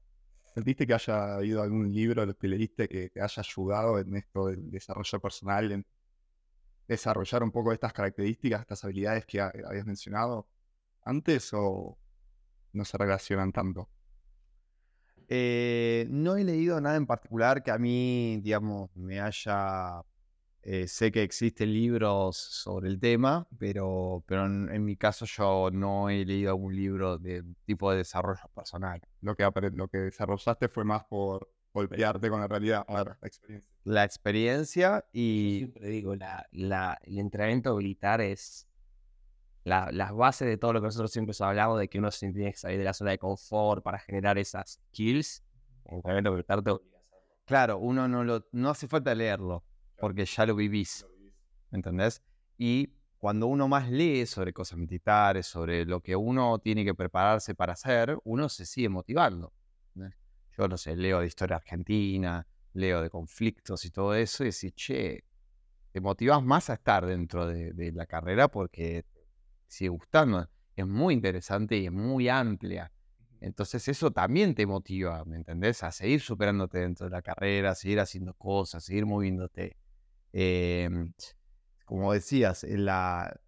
[0.55, 4.71] ¿Sentiste que haya habido algún libro que leíste que te haya ayudado en esto del
[4.71, 5.87] desarrollo personal, en
[6.89, 10.47] desarrollar un poco estas características, estas habilidades que ha- habías mencionado
[11.05, 11.99] antes o
[12.73, 13.91] no se relacionan tanto?
[15.33, 20.03] Eh, no he leído nada en particular que a mí, digamos, me haya...
[20.63, 25.71] eh, sé que existen libros sobre el tema, pero, pero en, en mi caso yo
[25.73, 29.01] no he leído algún libro de tipo de desarrollo personal.
[29.21, 33.71] Lo que, lo que desarrollaste fue más por golpearte con la realidad, la experiencia.
[33.85, 35.59] La experiencia Yo y...
[35.59, 38.67] siempre digo, la, la- el entrenamiento militar es
[39.65, 42.53] la- las bases de todo lo que nosotros siempre hablamos, de que uno se tiene
[42.53, 45.43] que salir de la zona de confort para generar esas skills.
[45.85, 46.73] Entrenamiento militar te.
[47.47, 48.47] Claro, uno no lo...
[48.53, 49.65] No hace falta leerlo,
[49.99, 51.07] porque ya lo vivís.
[51.71, 52.23] ¿me ¿entendés?
[52.57, 57.55] Y cuando uno más lee sobre cosas militares, sobre lo que uno tiene que prepararse
[57.55, 59.53] para hacer, uno se sigue motivando.
[59.95, 60.19] ¿entendés?
[60.57, 64.73] Yo no sé, leo de historia argentina, leo de conflictos y todo eso, y decís,
[64.75, 65.25] che,
[65.93, 69.05] te motivas más a estar dentro de, de la carrera porque
[69.71, 70.49] sigue gustando.
[70.77, 72.93] Es muy interesante y es muy amplia.
[73.41, 75.83] Entonces eso también te motiva, ¿me entendés?
[75.83, 79.79] A seguir superándote dentro de la carrera, a seguir haciendo cosas, seguir moviéndote.
[80.33, 81.13] Em,
[81.87, 83.41] como decías, en la,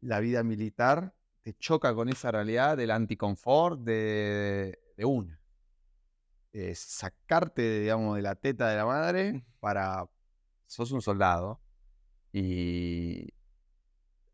[0.00, 5.38] la vida militar te choca con esa realidad del anticonfort de, de una.
[6.52, 10.08] Eh, sacarte, digamos, de la teta de la madre para...
[10.68, 11.60] Sos un soldado
[12.32, 13.28] y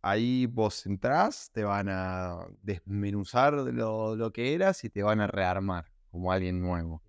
[0.03, 5.27] ahí vos entrás, te van a desmenuzar lo, lo que eras y te van a
[5.29, 7.03] rearmar como alguien nuevo.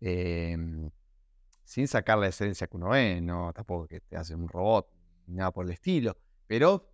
[0.00, 0.90] Em,
[1.64, 4.88] sin sacar la esencia que uno es, no tampoco que te hacen un robot,
[5.26, 6.16] ni nada por el estilo,
[6.46, 6.90] pero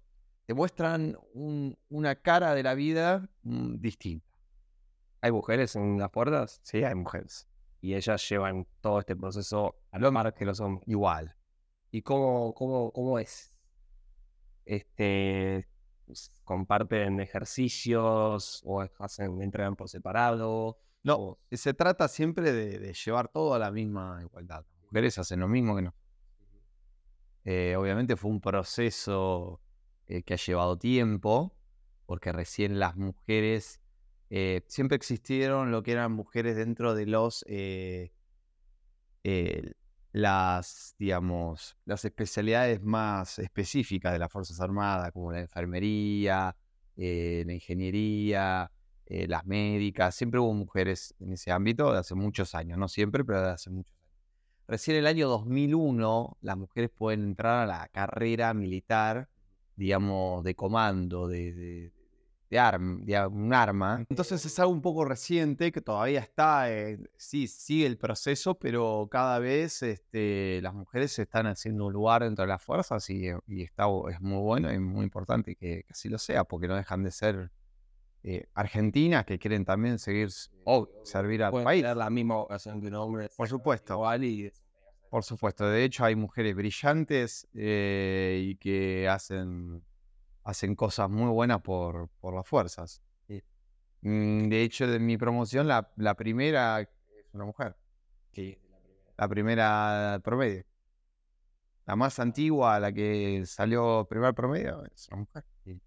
[0.47, 4.27] te muestran un- una cara de la vida mm, distinta.
[5.21, 6.61] ¿Hay mujeres en las puertas?
[6.65, 7.49] Sí, hay mujeres.
[7.81, 10.87] Y ellas llevan todo este proceso a lo más que los hombres.
[10.89, 11.37] Igual.
[11.91, 13.52] ¿Y cómo, cómo, cómo es?
[14.65, 15.69] Este,
[16.45, 20.79] ¿Comparten ejercicios o hacen, entrenan por separado?
[21.03, 24.65] No, o- se trata siempre de, de llevar todo a la misma igualdad.
[24.75, 26.03] Las mujeres hacen lo mismo que nosotros.
[27.45, 29.61] Eh, obviamente fue un proceso
[30.07, 31.57] eh, que ha llevado tiempo,
[32.07, 33.81] porque recién las mujeres,
[34.31, 38.13] eh, siempre existieron lo que eran mujeres dentro de los, eh,
[39.25, 39.73] eh,
[40.13, 46.55] las, digamos, las especialidades más específicas de las Fuerzas Armadas, como la enfermería,
[46.97, 48.71] eh, la ingeniería,
[49.07, 53.25] eh, las médicas, siempre hubo mujeres en ese ámbito de hace muchos años, no siempre,
[53.25, 54.13] pero de hace muchos años.
[54.69, 59.29] recién en el año 2001 las mujeres pueden entrar a la carrera militar,
[59.77, 61.93] digamos, de comando, de, de,
[62.53, 64.05] de, arm, de un arma.
[64.11, 69.09] Entonces es algo un poco reciente que todavía está, eh, sí, sigue el proceso, pero
[69.11, 73.29] cada vez este, las mujeres se están haciendo un lugar dentro de las fuerzas y,
[73.47, 76.77] y está, es muy bueno y muy importante que, que así lo sea, porque no
[76.77, 77.51] dejan de ser
[78.23, 80.29] eh, argentinas que quieren también seguir
[80.65, 81.83] o servir al Pueden país.
[81.83, 83.31] tener la misma vocación que un hombre.
[83.35, 83.95] Por supuesto.
[83.95, 84.53] Igual y
[85.09, 89.83] Por supuesto, de hecho hay mujeres brillantes eh, y que hacen,
[90.45, 93.03] hacen cosas muy buenas por, por las fuerzas.
[93.29, 93.43] Sí.
[94.03, 96.89] Mm, De hecho, de mi promoción, la, la primera es
[97.33, 97.77] una mujer.
[98.33, 98.59] sí,
[99.17, 100.65] La primera promedio.
[101.87, 105.45] La más antigua, la que salió primer promedio, es una mujer.
[105.65, 105.81] Sí.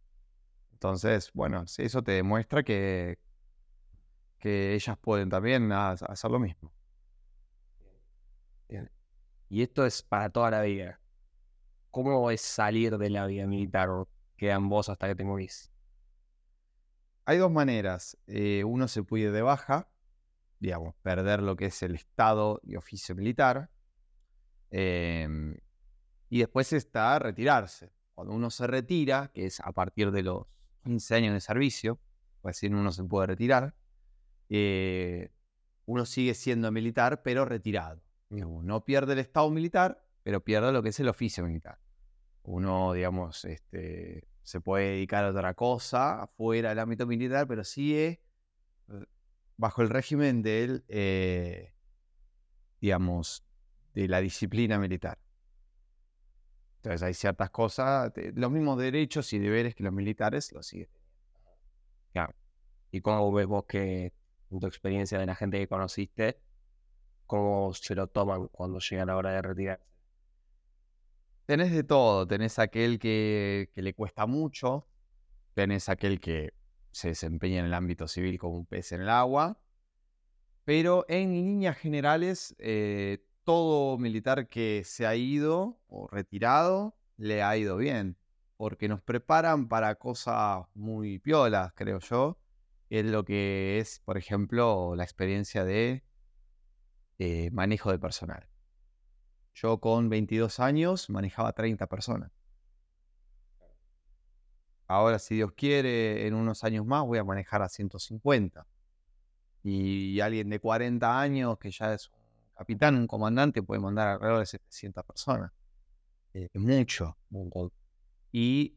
[0.73, 3.17] Entonces, bueno, eso te demuestra que,
[4.39, 6.71] que ellas pueden también ha- hacer lo mismo.
[8.67, 8.89] Bien.
[9.49, 10.99] Y esto es para toda la vida.
[11.91, 13.89] ¿Cómo es salir de la vida militar?
[14.35, 15.71] ¿O quedan vos hasta que te morís?
[17.25, 18.17] Hay dos maneras.
[18.27, 19.89] Eh, uno se puede de baja,
[20.59, 23.69] digamos, perder lo que es el estado y oficio militar.
[24.71, 25.55] em,
[26.29, 27.93] y después está retirarse.
[28.13, 30.47] Cuando uno se retira, que es a partir de los
[30.83, 31.99] 15 años de servicio,
[32.63, 33.75] uno se puede retirar,
[34.49, 35.31] eh,
[35.85, 38.01] uno sigue siendo militar, pero retirado.
[38.29, 41.79] No pierde el estado militar, pero pierde lo que es el oficio militar.
[42.45, 48.21] Uno, digamos, este, se puede dedicar a otra cosa afuera del ámbito militar, pero sigue
[48.89, 49.05] eh,
[49.57, 51.73] bajo el régimen del, eh,
[52.79, 53.43] digamos,
[53.95, 55.17] de la disciplina militar.
[56.77, 60.89] Entonces hay ciertas cosas, los mismos derechos y deberes que los militares los siguen.
[62.91, 64.13] ¿Y cómo ves vos que,
[64.47, 66.39] tu experiencia de la gente que conociste,
[67.25, 69.94] cómo se lo toman cuando llega la hora de retirarse?
[71.45, 74.87] Tenés de todo, tenés aquel que, le cuesta mucho,
[75.53, 76.53] tenés aquel que
[76.91, 79.59] se desempeña en el ámbito civil como un pez en el agua,
[80.63, 87.55] pero en líneas generales, eh, todo militar que se ha ido o retirado le ha
[87.55, 88.17] ido bien,
[88.57, 92.39] porque nos preparan para cosas muy piolas, creo yo,
[92.89, 96.03] es lo que es, por ejemplo, la experiencia de
[97.19, 98.49] eh, manejo de personal.
[99.55, 102.29] Yo con 22 años manejaba 30 personas.
[104.85, 108.67] Ahora, si Dios quiere, en unos años más voy a manejar a 150.
[109.63, 112.19] Y alguien de 40 años, que ya es un
[112.53, 115.51] capitán, un comandante, puede mandar alrededor de 700 personas.
[116.33, 117.17] Eh, mucho.
[118.33, 118.75] Y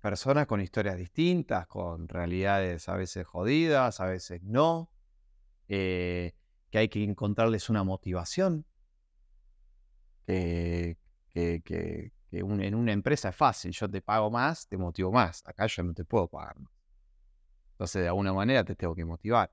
[0.00, 4.90] personas con historias distintas, con realidades a veces jodidas, a veces no.
[5.68, 6.34] eh,
[6.70, 8.66] que hay que encontrarles una motivación
[10.28, 13.72] que, en una empresa es fácil.
[13.72, 15.42] Yo te pago más, te motivo más.
[15.46, 16.56] Acá yo no te puedo pagar.
[17.72, 19.50] Entonces, de alguna manera te tengo que motivar.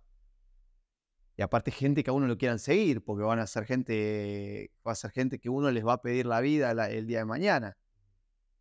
[1.38, 4.94] Y aparte, gente que a uno lo quieran seguir, porque van a ser gente, va
[4.94, 7.78] a ser gente que uno les va a pedir la vida el día de mañana.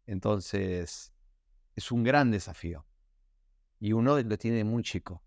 [0.06, 1.12] Entonces,
[1.76, 2.84] es un gran desafío.
[3.78, 5.22] Y uno lo tiene muy chico.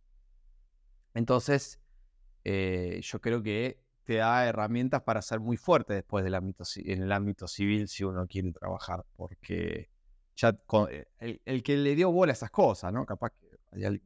[1.14, 1.80] Entonces,
[2.44, 7.04] eh, yo creo que te da herramientas para ser muy fuerte después del ámbito, en
[7.04, 9.90] el ámbito civil si uno quiere trabajar, porque
[10.36, 13.06] ya con- eh, el, el que le dio bola a esas cosas, ¿no?
[13.06, 14.02] Capaz que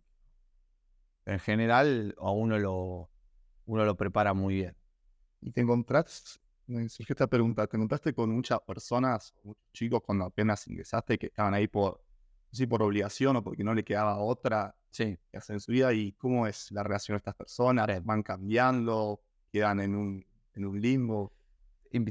[1.26, 3.12] en general a uno lo,
[3.66, 4.76] uno lo prepara muy bien.
[5.42, 10.26] Y te encontrás, me surgió esta pregunta, ¿te encontraste con muchas personas, muchos chicos cuando
[10.26, 12.02] apenas ingresaste que estaban ahí por,
[12.52, 15.18] si por obligación o porque no le quedaba otra Sí.
[15.32, 15.94] que hacer en su vida?
[15.94, 18.04] ¿Y cómo es la relación de estas personas?
[18.04, 19.22] ¿Van cambiando?
[19.52, 21.34] ¿Quedan en un, en un limbo?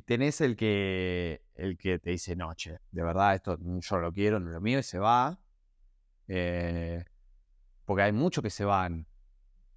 [0.04, 4.12] Tenés el que, el que te dice, no, che, de verdad, esto yo no lo
[4.12, 5.40] quiero, no es lo mío, y se va.
[6.28, 7.02] Eh,
[7.86, 9.06] porque hay muchos que se van.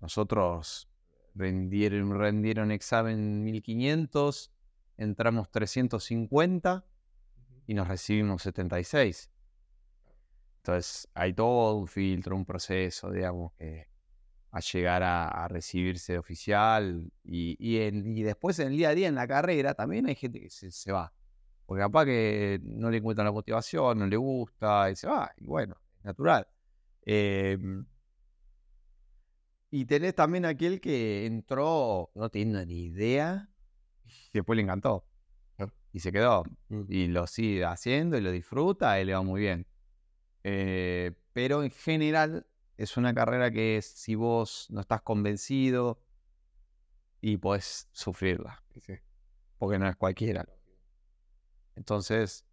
[0.02, 0.90] Nosotros
[1.36, 4.52] rendieron, rendieron examen 1500,
[4.98, 6.86] entramos 350
[7.66, 9.32] y nos recibimos 76.
[10.58, 13.88] Entonces, hay todo un filtro, un proceso, digamos, que
[14.54, 18.90] a llegar a, a recibirse de oficial y, y, en- y después en el día
[18.92, 21.14] a día en la carrera también hay gente que se, se va.
[21.66, 25.32] Porque capaz que no le encuentran la motivación, no le gusta y se va.
[25.38, 26.48] Y bueno, es natural.
[27.06, 27.86] Em,
[29.72, 33.50] y tenés también aquel que entró no teniendo ni idea
[34.06, 35.06] y después le encantó.
[35.92, 36.44] Y se quedó.
[36.70, 36.84] Mm.
[36.90, 39.68] Y lo sigue haciendo y lo disfruta y le va muy bien.
[40.44, 42.46] Eh, pero en general
[42.78, 46.02] es una carrera que si vos no estás convencido
[47.22, 48.64] y podés sufrirla.
[48.82, 48.94] Sí,
[49.58, 50.46] porque no es cualquiera.
[51.76, 52.46] Entonces,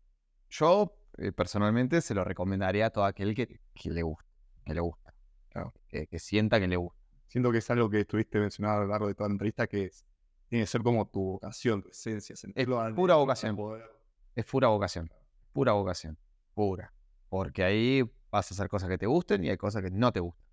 [0.48, 4.24] yo eh, personalmente se lo recomendaría a todo aquel que, que le gusta,
[4.64, 5.14] que le gusta,
[5.50, 5.72] Claro.
[5.88, 6.98] que, que sienta que le gusta.
[7.26, 9.84] Siento que es algo que estuviste mencionando a lo largo de toda la entrevista, que
[9.86, 10.04] es-
[10.48, 12.34] tiene que ser como tu vocación, tu esencia.
[12.34, 13.54] adentro pura vocación.
[13.56, 13.88] poder-
[14.34, 15.10] Es pura vocación,
[15.52, 16.18] pura vocación,
[16.54, 16.92] pura.
[17.28, 20.20] Porque ahí vas a hacer cosas que te gusten y hay cosas que no te
[20.20, 20.46] gustan.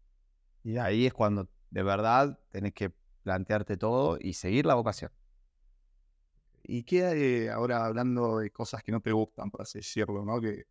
[0.64, 2.92] Y ahí es cuando de verdad tenés que
[3.24, 5.12] plantearte todo y seguir la vocación.
[6.64, 10.42] ¿Y qué eh, ahora hablando de cosas que no te gustan, por así decirlo, ¿no?
[10.42, 10.66] Que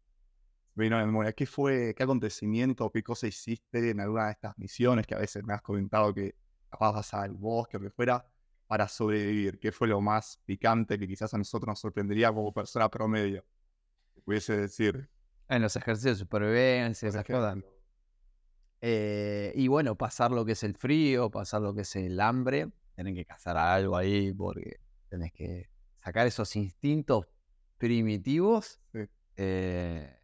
[0.74, 1.32] vino a la memoria.
[1.32, 5.42] ¿Qué fue, qué acontecimiento, qué cosa hiciste en alguna de estas misiones que a veces
[5.44, 6.34] me has comentado que
[6.78, 8.24] vas al bosque o que fuera
[8.66, 9.58] para sobrevivir?
[9.58, 13.44] ¿Qué fue lo más picante que quizás a nosotros nos sorprendería como persona promedio?
[14.14, 15.08] Que pudiese decir.
[15.48, 17.58] En los ejercicios de supervivencia, esas cosas.
[18.80, 22.68] Eh, y bueno, pasar lo que es el frío, pasar lo que es el hambre,
[22.94, 27.26] tenés que cazar algo ahí porque tenés que sacar esos instintos
[27.78, 28.80] primitivos.
[28.92, 29.00] Sí.
[29.36, 30.16] eh,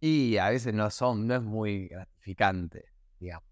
[0.00, 2.84] y a veces no son, no es muy gratificante,
[3.18, 3.48] digamos.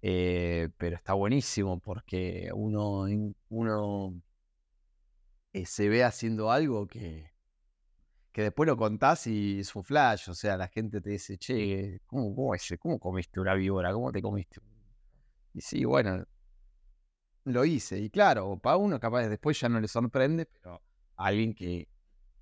[0.00, 3.06] Eh, pero está buenísimo porque uno,
[5.52, 7.31] eh, se ve haciendo algo que,
[8.32, 10.30] que después lo contás y es un flash.
[10.30, 13.92] O sea, la gente te dice, che, ¿cómo, cómo, es- cómo comiste una víbora?
[13.92, 14.60] ¿Cómo te comiste?
[15.54, 16.24] Y sí, bueno,
[17.44, 17.98] lo hice.
[17.98, 20.82] Y claro, para uno capaz después ya no le sorprende, pero
[21.16, 21.88] a alguien que,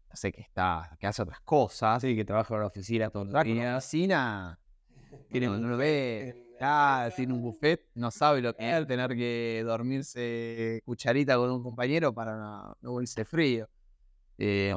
[0.08, 3.24] no sé, que está, que hace otras cosas, Sí, que trabaja en la oficina todo
[3.24, 3.76] el día.
[3.78, 4.58] oficina,
[5.28, 5.64] tiene, un
[6.60, 11.62] ah, tiene un buffet, no sabe lo que es tener que dormirse cucharita con un
[11.62, 13.68] compañero para no, no de frío.
[14.38, 14.74] Eh,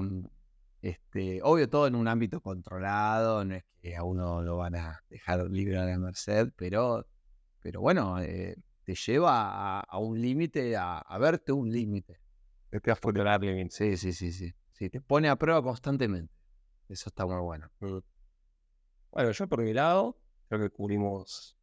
[0.84, 5.02] este, obvio, todo en un ámbito controlado, no es que a uno lo van a
[5.10, 7.08] dejar libre a la merced, pero,
[7.62, 12.20] pero bueno, eh, te lleva a, a un límite, a, a verte un límite.
[12.70, 13.76] Te podido Controlar límites.
[13.76, 14.54] Sí, sí, sí, sí.
[14.74, 16.34] Sí, te pone a prueba constantemente.
[16.90, 17.72] Eso está muy bueno.
[19.12, 20.18] Bueno, yo por mi lado,
[20.50, 21.58] creo que cubrimos.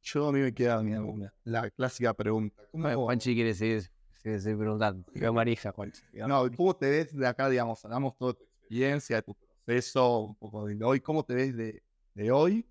[0.00, 2.62] Yo a mí me queda mi- la clásica pregunta.
[2.70, 3.90] ¿Cómo, Juanchi quiere seguir,
[4.22, 5.04] sigue seguir preguntando.
[5.12, 5.92] Qué marija, Juan.
[6.28, 7.84] no, ¿Cómo te ves de acá, digamos?
[7.84, 11.00] Hablamos toda tu experiencia, de tu proceso, un poco de hoy.
[11.00, 11.82] ¿Cómo te ves de,
[12.14, 12.66] de hoy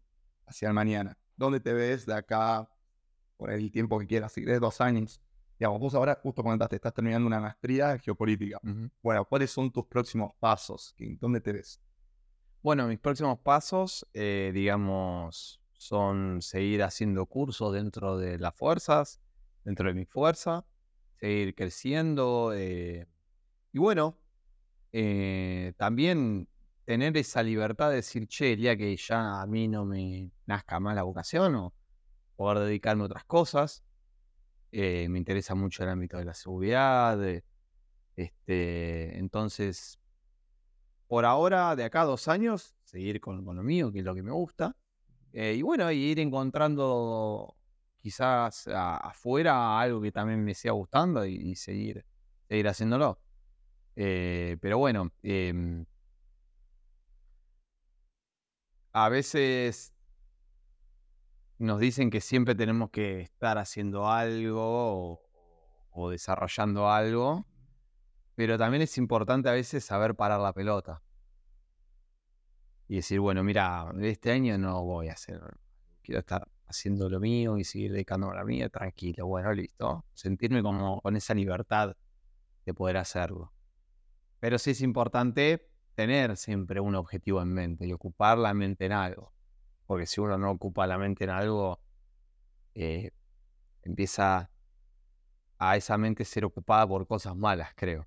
[0.45, 1.17] hacia el mañana?
[1.35, 2.67] ¿Dónde te ves de acá
[3.37, 4.31] por el tiempo que quieras?
[4.33, 5.21] Si querés dos años.
[5.59, 8.59] Digamos, vos ahora justo comentaste, estás terminando una maestría en geopolítica.
[9.01, 10.93] Bueno, ¿cuáles son tus próximos pasos?
[10.97, 11.79] ¿Qué- ¿Dónde te ves?
[12.61, 19.21] Bueno, mis próximos pasos, eh, digamos, son seguir haciendo cursos dentro de las fuerzas,
[19.63, 20.65] dentro de mi fuerza,
[21.19, 22.51] seguir creciendo.
[22.55, 23.05] eh,
[23.71, 24.17] y bueno,
[24.93, 26.49] eh, también
[26.85, 30.79] tener esa libertad de decir, che, el día que ya a mí no me nazca
[30.81, 31.75] más la vocación o
[32.37, 33.83] poder dedicarme a otras cosas.
[34.71, 37.17] Eh, me interesa mucho el ámbito de la seguridad.
[37.17, 37.43] de-
[38.17, 39.99] este, entonces,
[41.07, 44.15] por ahora, de acá a dos años, seguir con, con lo mío, que es lo
[44.15, 44.75] que me gusta.
[45.33, 47.57] Eh, y bueno, ir encontrando
[48.01, 52.05] quizás a- afuera algo que también me siga gustando y, y seguir,
[52.49, 53.19] seguir haciéndolo.
[53.95, 55.85] Eh, pero bueno, em,
[58.91, 59.93] a veces
[61.59, 65.21] nos dicen que siempre tenemos que estar haciendo algo o,
[65.91, 67.45] o desarrollando algo,
[68.35, 71.01] pero también es importante a veces saber parar la pelota
[72.87, 75.41] y decir, bueno, mira, este año no voy a hacer,
[76.03, 80.05] quiero estar haciendo lo mío y seguir dedicándome a la mía, tranquilo, bueno, listo.
[80.13, 81.95] Sentirme como con esa libertad
[82.65, 83.53] de poder hacerlo.
[84.43, 88.91] Pero sí es importante tener siempre un objetivo en mente y ocupar la mente en
[88.91, 89.31] algo.
[89.85, 91.79] Porque si uno no ocupa la mente en algo,
[92.75, 93.11] eh,
[93.83, 94.51] empieza
[95.57, 98.05] a esa mente ser ocupada por cosas malas, creo.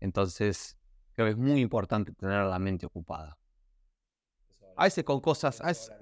[0.00, 0.76] Entonces,
[1.12, 3.38] creo que es muy importante tener la mente ocupada.
[4.74, 5.92] A veces con cosas, a veces,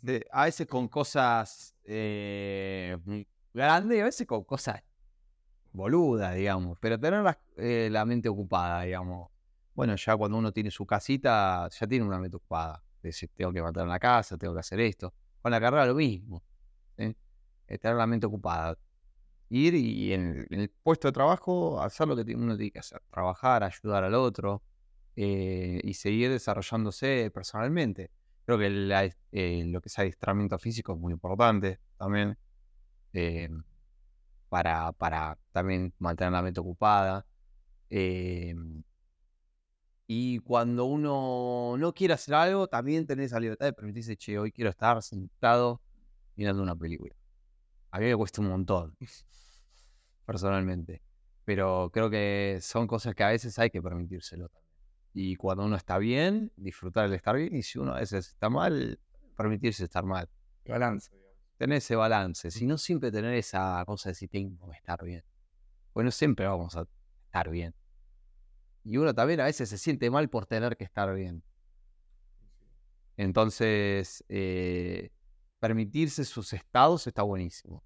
[0.00, 2.98] de- a veces con cosas eh,
[3.54, 4.82] grandes y a veces con cosas
[5.76, 6.78] boludas, digamos.
[6.80, 9.30] Pero tener la, eh, la mente ocupada, digamos.
[9.74, 12.82] Bueno, ya cuando uno tiene su casita, ya tiene una mente ocupada.
[13.02, 15.14] Decir, tengo que mantener la casa, tengo que hacer esto.
[15.40, 16.42] Con la carrera lo mismo.
[16.96, 17.16] ¿sí?
[17.68, 18.78] Eh, tener la mente ocupada.
[19.48, 23.00] Ir y en, el puesto de trabajo hacer lo que uno tiene que hacer.
[23.10, 24.62] Trabajar, ayudar al otro
[25.14, 28.10] eh, y seguir desarrollándose personalmente.
[28.44, 28.66] Creo que
[29.32, 32.38] eh, lo que es adiestramiento físico es muy importante también
[33.12, 33.48] eh,
[34.56, 37.26] para, para también mantener la mente ocupada.
[37.90, 38.54] Eh,
[40.06, 44.52] y cuando uno no quiere hacer algo, también tenés esa libertad de permitirse, che, hoy
[44.52, 45.82] quiero estar sentado
[46.36, 47.14] mirando una película.
[47.90, 48.96] A mí me cuesta un montón,
[50.24, 51.02] personalmente.
[51.44, 54.50] Pero creo que son cosas que a veces hay que permitírselo.
[55.12, 57.54] Y cuando uno está bien, disfrutar el estar bien.
[57.54, 58.98] Y si uno a veces está mal,
[59.36, 60.30] permitirse estar mal.
[60.64, 61.25] Balance.
[61.56, 62.50] Tener ese balance.
[62.50, 65.24] Si no, siempre tener esa cosa de si tengo que estar bien.
[65.94, 66.86] Bueno, siempre vamos a
[67.24, 67.74] estar bien.
[68.84, 71.42] Y uno también a veces se siente mal por tener que estar bien.
[73.16, 75.10] Entonces, eh,
[75.58, 77.82] permitirse sus estados está buenísimo.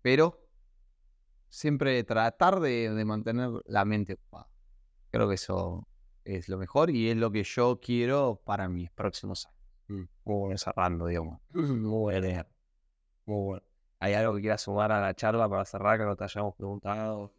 [0.00, 0.48] Pero
[1.48, 4.48] siempre tratar de, de mantener la mente ocupada.
[5.10, 5.86] Creo que eso
[6.24, 9.54] es lo mejor y es lo que yo quiero para mis próximos años.
[9.88, 10.08] Mm.
[10.24, 11.40] Muy bueno, cerrando, digamos.
[11.52, 12.53] Muy bueno.
[14.00, 17.32] ¿Hay algo que quieras sumar a la charla para cerrar que no te hayamos preguntado?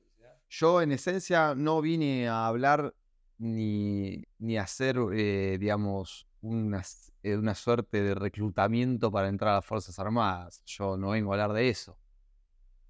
[0.50, 2.94] Yo en esencia no vine a hablar
[3.38, 6.84] ni, ni a hacer, eh, digamos, una,
[7.24, 10.64] eh, una suerte de reclutamiento para entrar a las Fuerzas Armadas.
[10.66, 11.98] Yo no vengo a hablar de eso.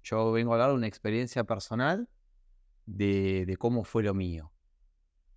[0.02, 2.08] Yo vengo a hablar de una experiencia personal
[2.86, 4.52] de, de cómo fue lo mío.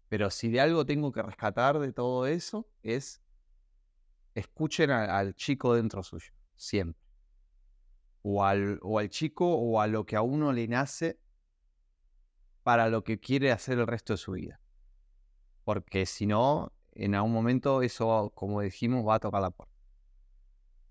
[0.08, 3.22] Pero si de algo tengo que rescatar de todo eso es
[4.36, 7.09] escuchen al chico dentro suyo, siempre.
[8.22, 11.20] O al, o al chico o a lo que a uno le nace
[12.64, 14.60] para lo que quiere hacer el resto de su vida.
[15.64, 19.74] Porque si no, en algún momento eso, como dijimos, va a tocar la puerta.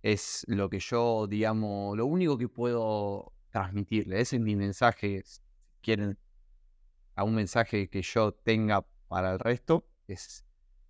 [0.03, 4.20] Es lo que yo, digamos, lo único que puedo transmitirle.
[4.20, 5.22] Ese es mi mensaje.
[5.24, 5.41] Si
[5.81, 6.18] quieren
[7.14, 10.45] a un mensaje que yo tenga para el resto, es,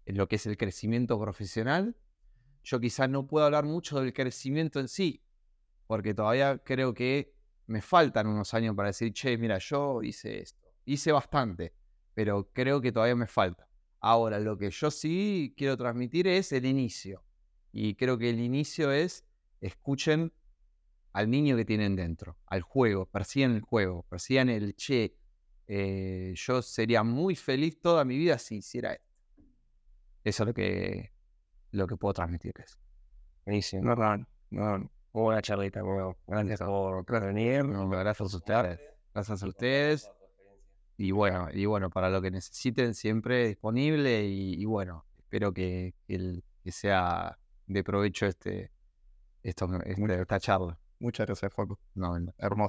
[0.07, 1.97] lo que es el crecimiento profesional.
[2.63, 5.23] Yo quizás no puedo hablar mucho del crecimiento en sí,
[5.89, 7.35] porque todavía creo que
[7.67, 10.69] me faltan unos años para decir, che, mira, yo hice esto.
[10.85, 11.73] Hice bastante,
[12.15, 13.67] pero creo que todavía me falta.
[14.01, 17.25] Ahora, lo que yo sí quiero transmitir es el inicio.
[17.73, 19.25] Y creo que el inicio es,
[19.61, 20.33] escuchen
[21.15, 25.17] al niño que tienen dentro, al juego, persigan el juego, persigan el, che,
[25.67, 29.09] eh, yo sería muy feliz toda mi vida si hiciera esto.
[30.23, 31.13] Eso es lo que,
[31.73, 32.79] lo que puedo transmitirles.
[33.47, 33.95] Buenísimo.
[33.95, 34.91] No, no.
[35.13, 36.17] Muy buena charlita, bueno.
[36.27, 37.65] Gracias por por venir.
[37.65, 38.81] No, gracias a ustedes.
[39.15, 40.11] Gracias a ustedes.
[40.97, 45.95] Y bueno, y bueno, para lo que necesiten siempre disponible y, y bueno, espero que,
[46.09, 48.73] el- que sea de provecho este,
[49.43, 50.79] esto, este- esta charla.
[50.99, 51.79] Muchas gracias, Foco.
[51.95, 52.33] No, no.
[52.39, 52.57] Hermoso.